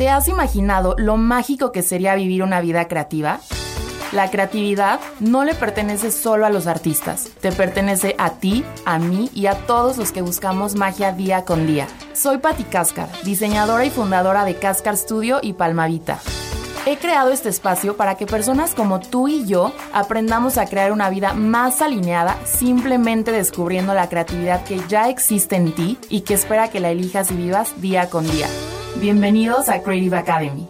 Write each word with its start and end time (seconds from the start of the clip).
¿Te 0.00 0.08
has 0.08 0.28
imaginado 0.28 0.94
lo 0.96 1.18
mágico 1.18 1.72
que 1.72 1.82
sería 1.82 2.14
vivir 2.14 2.42
una 2.42 2.62
vida 2.62 2.88
creativa? 2.88 3.38
La 4.12 4.30
creatividad 4.30 4.98
no 5.18 5.44
le 5.44 5.54
pertenece 5.54 6.10
solo 6.10 6.46
a 6.46 6.48
los 6.48 6.66
artistas, 6.66 7.28
te 7.42 7.52
pertenece 7.52 8.14
a 8.16 8.30
ti, 8.30 8.64
a 8.86 8.98
mí 8.98 9.28
y 9.34 9.44
a 9.44 9.66
todos 9.66 9.98
los 9.98 10.10
que 10.10 10.22
buscamos 10.22 10.74
magia 10.74 11.12
día 11.12 11.44
con 11.44 11.66
día. 11.66 11.86
Soy 12.14 12.38
Patti 12.38 12.64
Cáscar, 12.64 13.10
diseñadora 13.24 13.84
y 13.84 13.90
fundadora 13.90 14.46
de 14.46 14.54
Cáscar 14.54 14.96
Studio 14.96 15.38
y 15.42 15.52
Palmavita. 15.52 16.18
He 16.86 16.96
creado 16.96 17.30
este 17.30 17.50
espacio 17.50 17.98
para 17.98 18.14
que 18.14 18.24
personas 18.24 18.74
como 18.74 19.00
tú 19.00 19.28
y 19.28 19.44
yo 19.44 19.70
aprendamos 19.92 20.56
a 20.56 20.64
crear 20.64 20.92
una 20.92 21.10
vida 21.10 21.34
más 21.34 21.82
alineada 21.82 22.38
simplemente 22.46 23.32
descubriendo 23.32 23.92
la 23.92 24.08
creatividad 24.08 24.64
que 24.64 24.80
ya 24.88 25.10
existe 25.10 25.56
en 25.56 25.72
ti 25.72 25.98
y 26.08 26.22
que 26.22 26.32
espera 26.32 26.68
que 26.68 26.80
la 26.80 26.90
elijas 26.90 27.30
y 27.32 27.34
vivas 27.34 27.78
día 27.82 28.08
con 28.08 28.24
día. 28.26 28.48
Bienvenidos 28.98 29.68
a 29.68 29.82
Creative 29.82 30.16
Academy. 30.16 30.66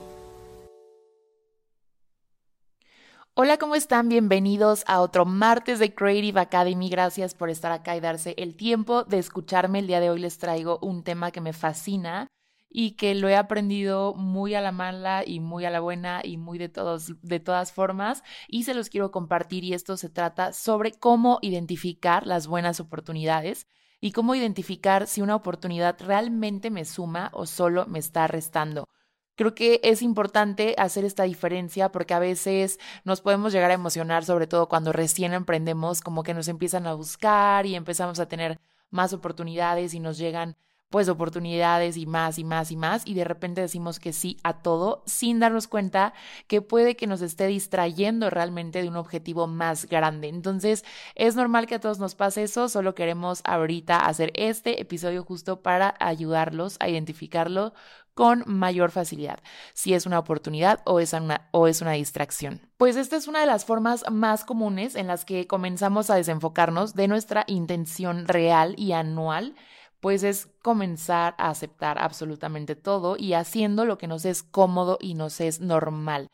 Hola, 3.35 3.57
¿cómo 3.57 3.75
están? 3.75 4.09
Bienvenidos 4.09 4.85
a 4.87 5.01
otro 5.01 5.25
martes 5.25 5.79
de 5.79 5.95
Creative 5.95 6.39
Academy. 6.39 6.91
Gracias 6.91 7.35
por 7.35 7.51
estar 7.51 7.73
acá 7.73 7.97
y 7.97 8.01
darse 8.01 8.35
el 8.37 8.57
tiempo 8.57 9.05
de 9.05 9.19
escucharme. 9.19 9.81
El 9.81 9.89
día 9.89 9.99
de 9.99 10.11
hoy 10.11 10.21
les 10.21 10.39
traigo 10.39 10.79
un 10.83 11.03
tema 11.03 11.33
que 11.33 11.41
me 11.41 11.53
fascina 11.53 12.29
y 12.69 12.93
que 12.93 13.17
lo 13.17 13.29
he 13.29 13.35
aprendido 13.35 14.15
muy 14.15 14.55
a 14.55 14.61
la 14.61 14.71
mala 14.71 15.25
y 15.27 15.41
muy 15.41 15.65
a 15.65 15.71
la 15.71 15.81
buena 15.81 16.21
y 16.23 16.37
muy 16.37 16.59
de 16.59 16.69
todos 16.69 17.21
de 17.23 17.41
todas 17.41 17.73
formas 17.73 18.23
y 18.47 18.63
se 18.63 18.75
los 18.75 18.91
quiero 18.91 19.11
compartir 19.11 19.65
y 19.65 19.75
esto 19.75 19.97
se 19.97 20.09
trata 20.09 20.53
sobre 20.53 20.93
cómo 20.93 21.41
identificar 21.43 22.27
las 22.29 22.47
buenas 22.47 22.79
oportunidades 22.79 23.67
y 24.01 24.13
cómo 24.13 24.35
identificar 24.35 25.07
si 25.07 25.21
una 25.21 25.37
oportunidad 25.37 25.97
realmente 26.01 26.71
me 26.71 26.85
suma 26.85 27.31
o 27.33 27.47
solo 27.47 27.87
me 27.87 27.99
está 27.99 28.27
restando. 28.27 28.89
Creo 29.37 29.55
que 29.55 29.81
es 29.83 30.03
importante 30.03 30.75
hacer 30.77 31.05
esta 31.05 31.23
diferencia 31.23 31.91
porque 31.91 32.13
a 32.13 32.19
veces 32.19 32.79
nos 33.05 33.21
podemos 33.21 33.53
llegar 33.53 33.71
a 33.71 33.75
emocionar, 33.75 34.25
sobre 34.25 34.47
todo 34.47 34.69
cuando 34.69 34.93
recién 34.93 35.33
emprendemos, 35.33 36.03
como 36.03 36.23
que 36.23 36.35
nos 36.35 36.49
empiezan 36.49 36.87
a 36.87 36.95
buscar 36.95 37.65
y 37.65 37.75
empezamos 37.75 38.21
a 38.21 38.29
tener 38.29 38.61
más 38.91 39.13
oportunidades 39.13 39.95
y 39.95 40.01
nos 40.01 40.19
llegan 40.19 40.57
pues 40.91 41.09
oportunidades 41.09 41.97
y 41.97 42.05
más 42.05 42.39
y 42.39 42.45
más 42.45 42.73
y 42.73 42.77
más 42.77 43.07
y 43.07 43.15
de 43.15 43.25
repente 43.25 43.61
decimos 43.61 44.01
que 44.01 44.13
sí 44.13 44.37
a 44.43 44.55
todo 44.61 45.05
sin 45.07 45.39
darnos 45.39 45.69
cuenta 45.69 46.13
que 46.49 46.63
puede 46.63 46.97
que 46.97 47.07
nos 47.07 47.23
esté 47.23 47.47
distrayendo 47.47 48.29
realmente 48.29 48.83
de 48.83 48.89
un 48.89 48.97
objetivo 48.97 49.47
más 49.47 49.87
grande. 49.87 50.29
Entonces 50.29 50.85
es 51.15 51.37
normal 51.37 51.69
que 51.69 51.77
a 51.77 51.81
todos 51.81 52.01
nos 52.01 52.17
pase 52.17 52.43
eso, 52.43 52.69
solo 52.69 52.97
queremos 52.97 53.41
ahorita 53.45 53.99
hacer 53.99 54.33
este 54.35 54.81
episodio 54.81 55.23
justo 55.23 55.63
para 55.63 55.95
ayudarlos 56.01 56.77
a 56.81 56.89
identificarlo 56.89 57.73
con 58.15 58.43
mayor 58.47 58.91
facilidad, 58.91 59.39
si 59.73 59.95
es 59.95 60.05
una 60.05 60.19
oportunidad 60.19 60.81
o 60.85 60.99
es 60.99 61.13
una, 61.13 61.49
o 61.53 61.69
es 61.69 61.81
una 61.81 61.93
distracción. 61.93 62.61
Pues 62.77 62.97
esta 62.97 63.17
es 63.17 63.29
una 63.29 63.41
de 63.41 63.47
las 63.47 63.65
formas 63.65 64.05
más 64.11 64.45
comunes 64.45 64.97
en 64.97 65.07
las 65.07 65.25
que 65.25 65.47
comenzamos 65.47 66.11
a 66.11 66.17
desenfocarnos 66.17 66.95
de 66.95 67.07
nuestra 67.07 67.45
intención 67.47 68.27
real 68.27 68.75
y 68.77 68.93
anual 68.93 69.55
pues 70.01 70.23
es 70.23 70.49
comenzar 70.63 71.35
a 71.39 71.51
aceptar 71.51 71.99
absolutamente 71.99 72.75
todo 72.75 73.17
y 73.19 73.35
haciendo 73.35 73.85
lo 73.85 73.99
que 73.99 74.07
nos 74.07 74.25
es 74.25 74.43
cómodo 74.43 74.99
y 75.01 75.15
nos 75.15 75.41
es 75.41 75.61
normal. 75.61 76.29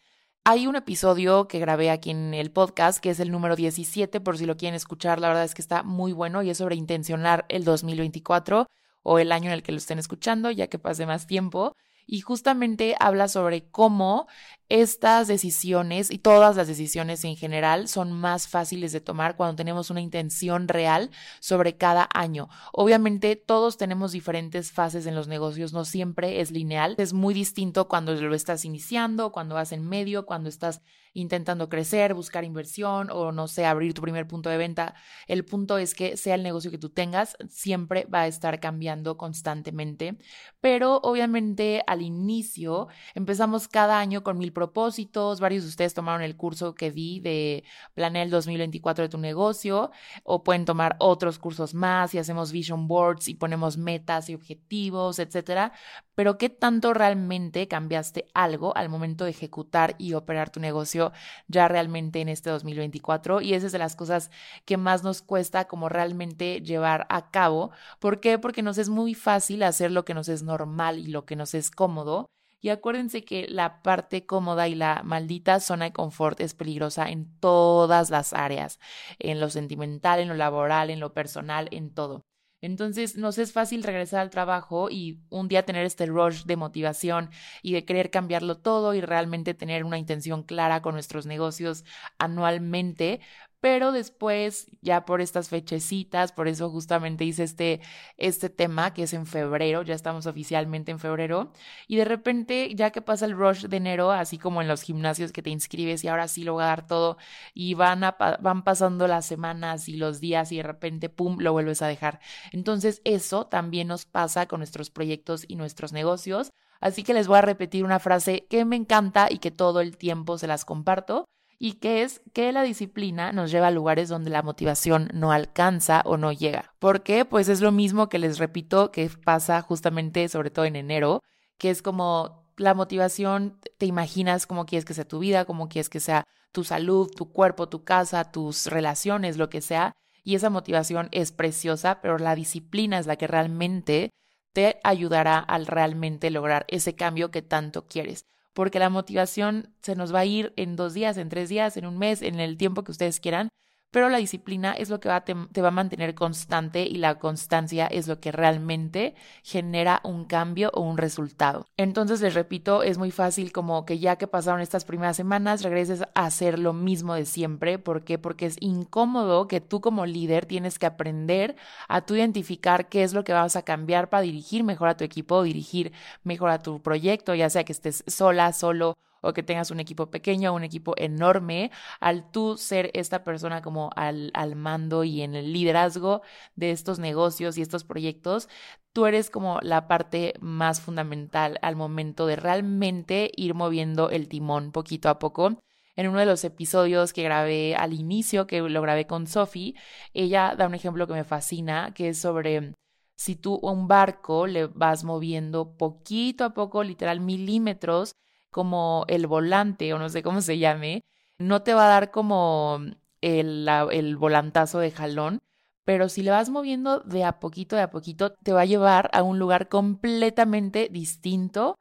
Hay 0.44 0.68
un 0.68 0.76
episodio 0.76 1.48
que 1.48 1.58
grabé 1.58 1.90
aquí 1.90 2.10
en 2.10 2.32
el 2.32 2.52
podcast, 2.52 3.00
que 3.00 3.10
es 3.10 3.18
el 3.18 3.32
número 3.32 3.56
17, 3.56 4.20
por 4.20 4.38
si 4.38 4.46
lo 4.46 4.56
quieren 4.56 4.76
escuchar, 4.76 5.20
la 5.20 5.28
verdad 5.28 5.44
es 5.44 5.54
que 5.54 5.62
está 5.62 5.82
muy 5.82 6.12
bueno 6.12 6.42
y 6.42 6.50
es 6.50 6.58
sobre 6.58 6.76
intencionar 6.76 7.44
el 7.48 7.64
2024 7.64 8.66
o 9.02 9.18
el 9.18 9.32
año 9.32 9.46
en 9.46 9.54
el 9.54 9.64
que 9.64 9.72
lo 9.72 9.78
estén 9.78 9.98
escuchando, 9.98 10.50
ya 10.52 10.68
que 10.68 10.78
pase 10.78 11.04
más 11.04 11.26
tiempo 11.26 11.74
y 12.06 12.20
justamente 12.20 12.94
habla 13.00 13.28
sobre 13.28 13.68
cómo 13.68 14.26
estas 14.68 15.28
decisiones 15.28 16.10
y 16.10 16.18
todas 16.18 16.56
las 16.56 16.66
decisiones 16.66 17.24
en 17.24 17.36
general 17.36 17.86
son 17.88 18.12
más 18.12 18.48
fáciles 18.48 18.92
de 18.92 19.00
tomar 19.00 19.36
cuando 19.36 19.56
tenemos 19.56 19.90
una 19.90 20.00
intención 20.00 20.66
real 20.66 21.10
sobre 21.40 21.76
cada 21.76 22.08
año. 22.12 22.48
Obviamente 22.72 23.36
todos 23.36 23.76
tenemos 23.76 24.12
diferentes 24.12 24.72
fases 24.72 25.06
en 25.06 25.14
los 25.14 25.28
negocios, 25.28 25.72
no 25.72 25.84
siempre 25.84 26.40
es 26.40 26.50
lineal, 26.50 26.96
es 26.98 27.12
muy 27.12 27.32
distinto 27.34 27.86
cuando 27.86 28.14
lo 28.14 28.34
estás 28.34 28.64
iniciando, 28.64 29.30
cuando 29.30 29.54
vas 29.54 29.72
en 29.72 29.88
medio, 29.88 30.26
cuando 30.26 30.48
estás 30.48 30.82
intentando 31.16 31.70
crecer, 31.70 32.12
buscar 32.12 32.44
inversión 32.44 33.08
o 33.10 33.32
no 33.32 33.48
sé, 33.48 33.64
abrir 33.64 33.94
tu 33.94 34.02
primer 34.02 34.26
punto 34.26 34.50
de 34.50 34.58
venta. 34.58 34.94
El 35.26 35.44
punto 35.46 35.78
es 35.78 35.94
que 35.94 36.16
sea 36.18 36.34
el 36.34 36.42
negocio 36.42 36.70
que 36.70 36.76
tú 36.76 36.90
tengas, 36.90 37.36
siempre 37.48 38.04
va 38.04 38.20
a 38.20 38.26
estar 38.26 38.60
cambiando 38.60 39.16
constantemente, 39.16 40.18
pero 40.60 41.00
obviamente 41.02 41.82
al 41.86 42.02
inicio 42.02 42.88
empezamos 43.14 43.66
cada 43.66 43.98
año 43.98 44.22
con 44.22 44.36
mil 44.36 44.52
propósitos, 44.52 45.40
varios 45.40 45.64
de 45.64 45.70
ustedes 45.70 45.94
tomaron 45.94 46.20
el 46.20 46.36
curso 46.36 46.74
que 46.74 46.90
di 46.90 47.20
de 47.20 47.64
Planea 47.94 48.22
el 48.22 48.30
2024 48.30 49.04
de 49.04 49.08
tu 49.08 49.18
negocio 49.18 49.90
o 50.22 50.44
pueden 50.44 50.66
tomar 50.66 50.96
otros 50.98 51.38
cursos 51.38 51.72
más 51.72 52.14
y 52.14 52.18
hacemos 52.18 52.52
vision 52.52 52.88
boards 52.88 53.28
y 53.28 53.34
ponemos 53.34 53.78
metas 53.78 54.28
y 54.28 54.34
objetivos, 54.34 55.18
etcétera, 55.18 55.72
pero 56.16 56.38
¿qué 56.38 56.48
tanto 56.48 56.94
realmente 56.94 57.68
cambiaste 57.68 58.26
algo 58.34 58.76
al 58.76 58.88
momento 58.88 59.24
de 59.24 59.30
ejecutar 59.30 59.94
y 59.98 60.14
operar 60.14 60.50
tu 60.50 60.58
negocio 60.58 61.12
ya 61.46 61.68
realmente 61.68 62.20
en 62.20 62.28
este 62.28 62.50
2024? 62.50 63.42
Y 63.42 63.54
esa 63.54 63.66
es 63.66 63.72
de 63.72 63.78
las 63.78 63.94
cosas 63.94 64.30
que 64.64 64.78
más 64.78 65.04
nos 65.04 65.22
cuesta 65.22 65.68
como 65.68 65.88
realmente 65.88 66.62
llevar 66.62 67.06
a 67.10 67.30
cabo. 67.30 67.70
¿Por 68.00 68.20
qué? 68.20 68.38
Porque 68.38 68.62
nos 68.62 68.78
es 68.78 68.88
muy 68.88 69.14
fácil 69.14 69.62
hacer 69.62 69.92
lo 69.92 70.04
que 70.04 70.14
nos 70.14 70.28
es 70.28 70.42
normal 70.42 70.98
y 70.98 71.08
lo 71.08 71.26
que 71.26 71.36
nos 71.36 71.54
es 71.54 71.70
cómodo. 71.70 72.30
Y 72.60 72.70
acuérdense 72.70 73.24
que 73.24 73.46
la 73.48 73.82
parte 73.82 74.26
cómoda 74.26 74.66
y 74.68 74.74
la 74.74 75.02
maldita 75.04 75.60
zona 75.60 75.84
de 75.84 75.92
confort 75.92 76.40
es 76.40 76.54
peligrosa 76.54 77.10
en 77.10 77.38
todas 77.38 78.10
las 78.10 78.32
áreas, 78.32 78.80
en 79.18 79.38
lo 79.40 79.50
sentimental, 79.50 80.20
en 80.20 80.28
lo 80.28 80.34
laboral, 80.34 80.90
en 80.90 80.98
lo 81.00 81.12
personal, 81.12 81.68
en 81.70 81.92
todo. 81.94 82.24
Entonces 82.66 83.16
nos 83.16 83.38
es 83.38 83.52
fácil 83.52 83.84
regresar 83.84 84.20
al 84.20 84.30
trabajo 84.30 84.90
y 84.90 85.20
un 85.30 85.46
día 85.46 85.64
tener 85.64 85.86
este 85.86 86.06
rush 86.06 86.46
de 86.46 86.56
motivación 86.56 87.30
y 87.62 87.74
de 87.74 87.84
querer 87.84 88.10
cambiarlo 88.10 88.58
todo 88.58 88.92
y 88.92 89.00
realmente 89.00 89.54
tener 89.54 89.84
una 89.84 89.98
intención 89.98 90.42
clara 90.42 90.82
con 90.82 90.94
nuestros 90.94 91.26
negocios 91.26 91.84
anualmente, 92.18 93.20
pero 93.60 93.92
después 93.92 94.66
ya 94.82 95.04
por 95.04 95.20
estas 95.20 95.48
fechecitas, 95.48 96.32
por 96.32 96.48
eso 96.48 96.70
justamente 96.70 97.24
hice 97.24 97.42
este, 97.42 97.80
este 98.16 98.50
tema 98.50 98.92
que 98.94 99.04
es 99.04 99.12
en 99.12 99.26
febrero, 99.26 99.82
ya 99.82 99.94
estamos 99.94 100.26
oficialmente 100.26 100.92
en 100.92 100.98
febrero, 100.98 101.52
y 101.88 101.96
de 101.96 102.04
repente 102.04 102.74
ya 102.74 102.90
que 102.90 103.02
pasa 103.02 103.26
el 103.26 103.36
rush 103.36 103.66
de 103.66 103.76
enero, 103.76 104.12
así 104.12 104.38
como 104.38 104.62
en 104.62 104.68
los 104.68 104.82
gimnasios 104.82 105.32
que 105.32 105.42
te 105.42 105.50
inscribes 105.50 106.04
y 106.04 106.08
ahora 106.08 106.28
sí 106.28 106.44
lo 106.44 106.54
voy 106.54 106.64
a 106.64 106.66
dar 106.66 106.86
todo, 106.86 107.16
y 107.54 107.74
van, 107.74 108.02
van 108.40 108.64
pasando 108.64 109.08
las 109.08 109.26
semanas 109.26 109.88
y 109.88 109.96
los 109.96 110.20
días 110.20 110.52
y 110.52 110.58
de 110.58 110.62
repente, 110.62 111.08
¡pum!, 111.08 111.38
lo 111.40 111.52
vuelves 111.52 111.82
a 111.82 111.86
dejar. 111.86 112.20
Entonces 112.52 113.00
eso 113.04 113.46
también 113.46 113.88
nos 113.88 114.04
pasa 114.04 114.46
con 114.46 114.60
nuestros 114.60 114.90
proyectos 114.90 115.44
y 115.48 115.56
nuestros 115.56 115.92
negocios. 115.92 116.50
Así 116.80 117.02
que 117.04 117.14
les 117.14 117.26
voy 117.26 117.38
a 117.38 117.42
repetir 117.42 117.84
una 117.84 117.98
frase 117.98 118.46
que 118.50 118.64
me 118.64 118.76
encanta 118.76 119.28
y 119.30 119.38
que 119.38 119.50
todo 119.50 119.80
el 119.80 119.96
tiempo 119.96 120.38
se 120.38 120.46
las 120.46 120.64
comparto 120.64 121.24
y 121.58 121.74
que 121.74 122.02
es 122.02 122.22
que 122.32 122.52
la 122.52 122.62
disciplina 122.62 123.32
nos 123.32 123.50
lleva 123.50 123.68
a 123.68 123.70
lugares 123.70 124.08
donde 124.08 124.30
la 124.30 124.42
motivación 124.42 125.08
no 125.14 125.32
alcanza 125.32 126.02
o 126.04 126.16
no 126.16 126.32
llega. 126.32 126.74
¿Por 126.78 127.02
qué? 127.02 127.24
Pues 127.24 127.48
es 127.48 127.60
lo 127.60 127.72
mismo 127.72 128.08
que 128.08 128.18
les 128.18 128.38
repito 128.38 128.92
que 128.92 129.10
pasa 129.24 129.62
justamente 129.62 130.28
sobre 130.28 130.50
todo 130.50 130.64
en 130.64 130.76
enero, 130.76 131.22
que 131.58 131.70
es 131.70 131.82
como 131.82 132.46
la 132.56 132.74
motivación, 132.74 133.58
te 133.78 133.86
imaginas 133.86 134.46
cómo 134.46 134.66
quieres 134.66 134.84
que 134.84 134.94
sea 134.94 135.06
tu 135.06 135.18
vida, 135.18 135.44
cómo 135.44 135.68
quieres 135.68 135.88
que 135.88 136.00
sea 136.00 136.24
tu 136.52 136.64
salud, 136.64 137.10
tu 137.14 137.30
cuerpo, 137.32 137.68
tu 137.68 137.84
casa, 137.84 138.30
tus 138.30 138.66
relaciones, 138.66 139.36
lo 139.36 139.50
que 139.50 139.60
sea, 139.60 139.94
y 140.24 140.34
esa 140.34 140.50
motivación 140.50 141.08
es 141.12 141.32
preciosa, 141.32 142.00
pero 142.00 142.18
la 142.18 142.34
disciplina 142.34 142.98
es 142.98 143.06
la 143.06 143.16
que 143.16 143.26
realmente 143.26 144.10
te 144.52 144.80
ayudará 144.82 145.38
al 145.38 145.66
realmente 145.66 146.30
lograr 146.30 146.64
ese 146.68 146.94
cambio 146.94 147.30
que 147.30 147.42
tanto 147.42 147.86
quieres 147.86 148.24
porque 148.56 148.78
la 148.78 148.88
motivación 148.88 149.68
se 149.82 149.96
nos 149.96 150.14
va 150.14 150.20
a 150.20 150.24
ir 150.24 150.54
en 150.56 150.76
dos 150.76 150.94
días, 150.94 151.18
en 151.18 151.28
tres 151.28 151.50
días, 151.50 151.76
en 151.76 151.84
un 151.84 151.98
mes, 151.98 152.22
en 152.22 152.40
el 152.40 152.56
tiempo 152.56 152.84
que 152.84 152.90
ustedes 152.90 153.20
quieran, 153.20 153.50
pero 153.96 154.10
la 154.10 154.18
disciplina 154.18 154.74
es 154.74 154.90
lo 154.90 155.00
que 155.00 155.08
va, 155.08 155.22
te, 155.22 155.34
te, 155.52 155.62
va 155.62 155.68
a 155.68 155.70
mantener 155.70 156.14
constante 156.14 156.82
y 156.82 156.96
la 156.96 157.18
constancia 157.18 157.86
es 157.86 158.06
lo 158.06 158.20
que 158.20 158.30
realmente 158.30 159.14
genera 159.42 160.02
un 160.04 160.26
cambio 160.26 160.70
o 160.74 160.82
un 160.82 160.98
resultado. 160.98 161.64
Entonces, 161.78 162.20
les 162.20 162.34
repito, 162.34 162.82
es 162.82 162.98
muy 162.98 163.10
fácil 163.10 163.52
como 163.52 163.86
que 163.86 163.98
ya 163.98 164.16
que 164.16 164.26
pasaron 164.26 164.60
estas 164.60 164.84
primeras 164.84 165.16
semanas, 165.16 165.62
regreses 165.62 166.02
a 166.02 166.26
hacer 166.26 166.58
lo 166.58 166.74
mismo 166.74 167.14
de 167.14 167.24
siempre. 167.24 167.78
¿Por 167.78 168.04
qué? 168.04 168.18
Porque 168.18 168.44
es 168.44 168.58
incómodo 168.60 169.48
que 169.48 169.62
tú 169.62 169.80
como 169.80 170.04
líder 170.04 170.44
tienes 170.44 170.78
que 170.78 170.84
aprender 170.84 171.56
a 171.88 172.02
tú 172.02 172.16
identificar 172.16 172.90
qué 172.90 173.02
es 173.02 173.14
lo 173.14 173.24
que 173.24 173.32
vas 173.32 173.56
a 173.56 173.62
cambiar 173.62 174.10
para 174.10 174.20
dirigir 174.20 174.62
mejor 174.62 174.88
a 174.88 174.98
tu 174.98 175.04
equipo, 175.04 175.42
dirigir 175.42 175.92
mejor 176.22 176.50
a 176.50 176.58
tu 176.58 176.82
proyecto, 176.82 177.34
ya 177.34 177.48
sea 177.48 177.64
que 177.64 177.72
estés 177.72 178.04
sola, 178.06 178.52
solo 178.52 178.98
o 179.20 179.32
que 179.32 179.42
tengas 179.42 179.70
un 179.70 179.80
equipo 179.80 180.10
pequeño 180.10 180.52
o 180.52 180.56
un 180.56 180.64
equipo 180.64 180.94
enorme, 180.96 181.70
al 182.00 182.30
tú 182.30 182.56
ser 182.56 182.90
esta 182.94 183.24
persona 183.24 183.62
como 183.62 183.90
al, 183.96 184.30
al 184.34 184.56
mando 184.56 185.04
y 185.04 185.22
en 185.22 185.34
el 185.34 185.52
liderazgo 185.52 186.22
de 186.54 186.70
estos 186.70 186.98
negocios 186.98 187.58
y 187.58 187.62
estos 187.62 187.84
proyectos, 187.84 188.48
tú 188.92 189.06
eres 189.06 189.30
como 189.30 189.58
la 189.62 189.88
parte 189.88 190.34
más 190.40 190.80
fundamental 190.80 191.58
al 191.62 191.76
momento 191.76 192.26
de 192.26 192.36
realmente 192.36 193.30
ir 193.36 193.54
moviendo 193.54 194.10
el 194.10 194.28
timón 194.28 194.72
poquito 194.72 195.08
a 195.08 195.18
poco. 195.18 195.58
En 195.96 196.08
uno 196.08 196.20
de 196.20 196.26
los 196.26 196.44
episodios 196.44 197.12
que 197.12 197.22
grabé 197.22 197.74
al 197.74 197.94
inicio, 197.94 198.46
que 198.46 198.60
lo 198.60 198.82
grabé 198.82 199.06
con 199.06 199.26
Sophie, 199.26 199.74
ella 200.14 200.54
da 200.56 200.66
un 200.66 200.74
ejemplo 200.74 201.06
que 201.06 201.14
me 201.14 201.24
fascina, 201.24 201.92
que 201.94 202.10
es 202.10 202.18
sobre 202.18 202.74
si 203.16 203.34
tú 203.34 203.58
un 203.62 203.88
barco 203.88 204.46
le 204.46 204.66
vas 204.66 205.04
moviendo 205.04 205.76
poquito 205.76 206.44
a 206.44 206.54
poco, 206.54 206.82
literal 206.82 207.20
milímetros, 207.20 208.12
como 208.56 209.04
el 209.08 209.26
volante 209.26 209.92
o 209.92 209.98
no 209.98 210.08
sé 210.08 210.22
cómo 210.22 210.40
se 210.40 210.56
llame, 210.56 211.04
no 211.36 211.62
te 211.62 211.74
va 211.74 211.84
a 211.84 211.90
dar 211.90 212.10
como 212.10 212.80
el, 213.20 213.68
el 213.92 214.16
volantazo 214.16 214.78
de 214.78 214.90
jalón, 214.92 215.42
pero 215.84 216.08
si 216.08 216.22
le 216.22 216.30
vas 216.30 216.48
moviendo 216.48 217.00
de 217.00 217.22
a 217.24 217.38
poquito, 217.38 217.76
de 217.76 217.82
a 217.82 217.90
poquito, 217.90 218.32
te 218.32 218.54
va 218.54 218.62
a 218.62 218.64
llevar 218.64 219.10
a 219.12 219.22
un 219.22 219.38
lugar 219.38 219.68
completamente 219.68 220.88
distinto 220.90 221.78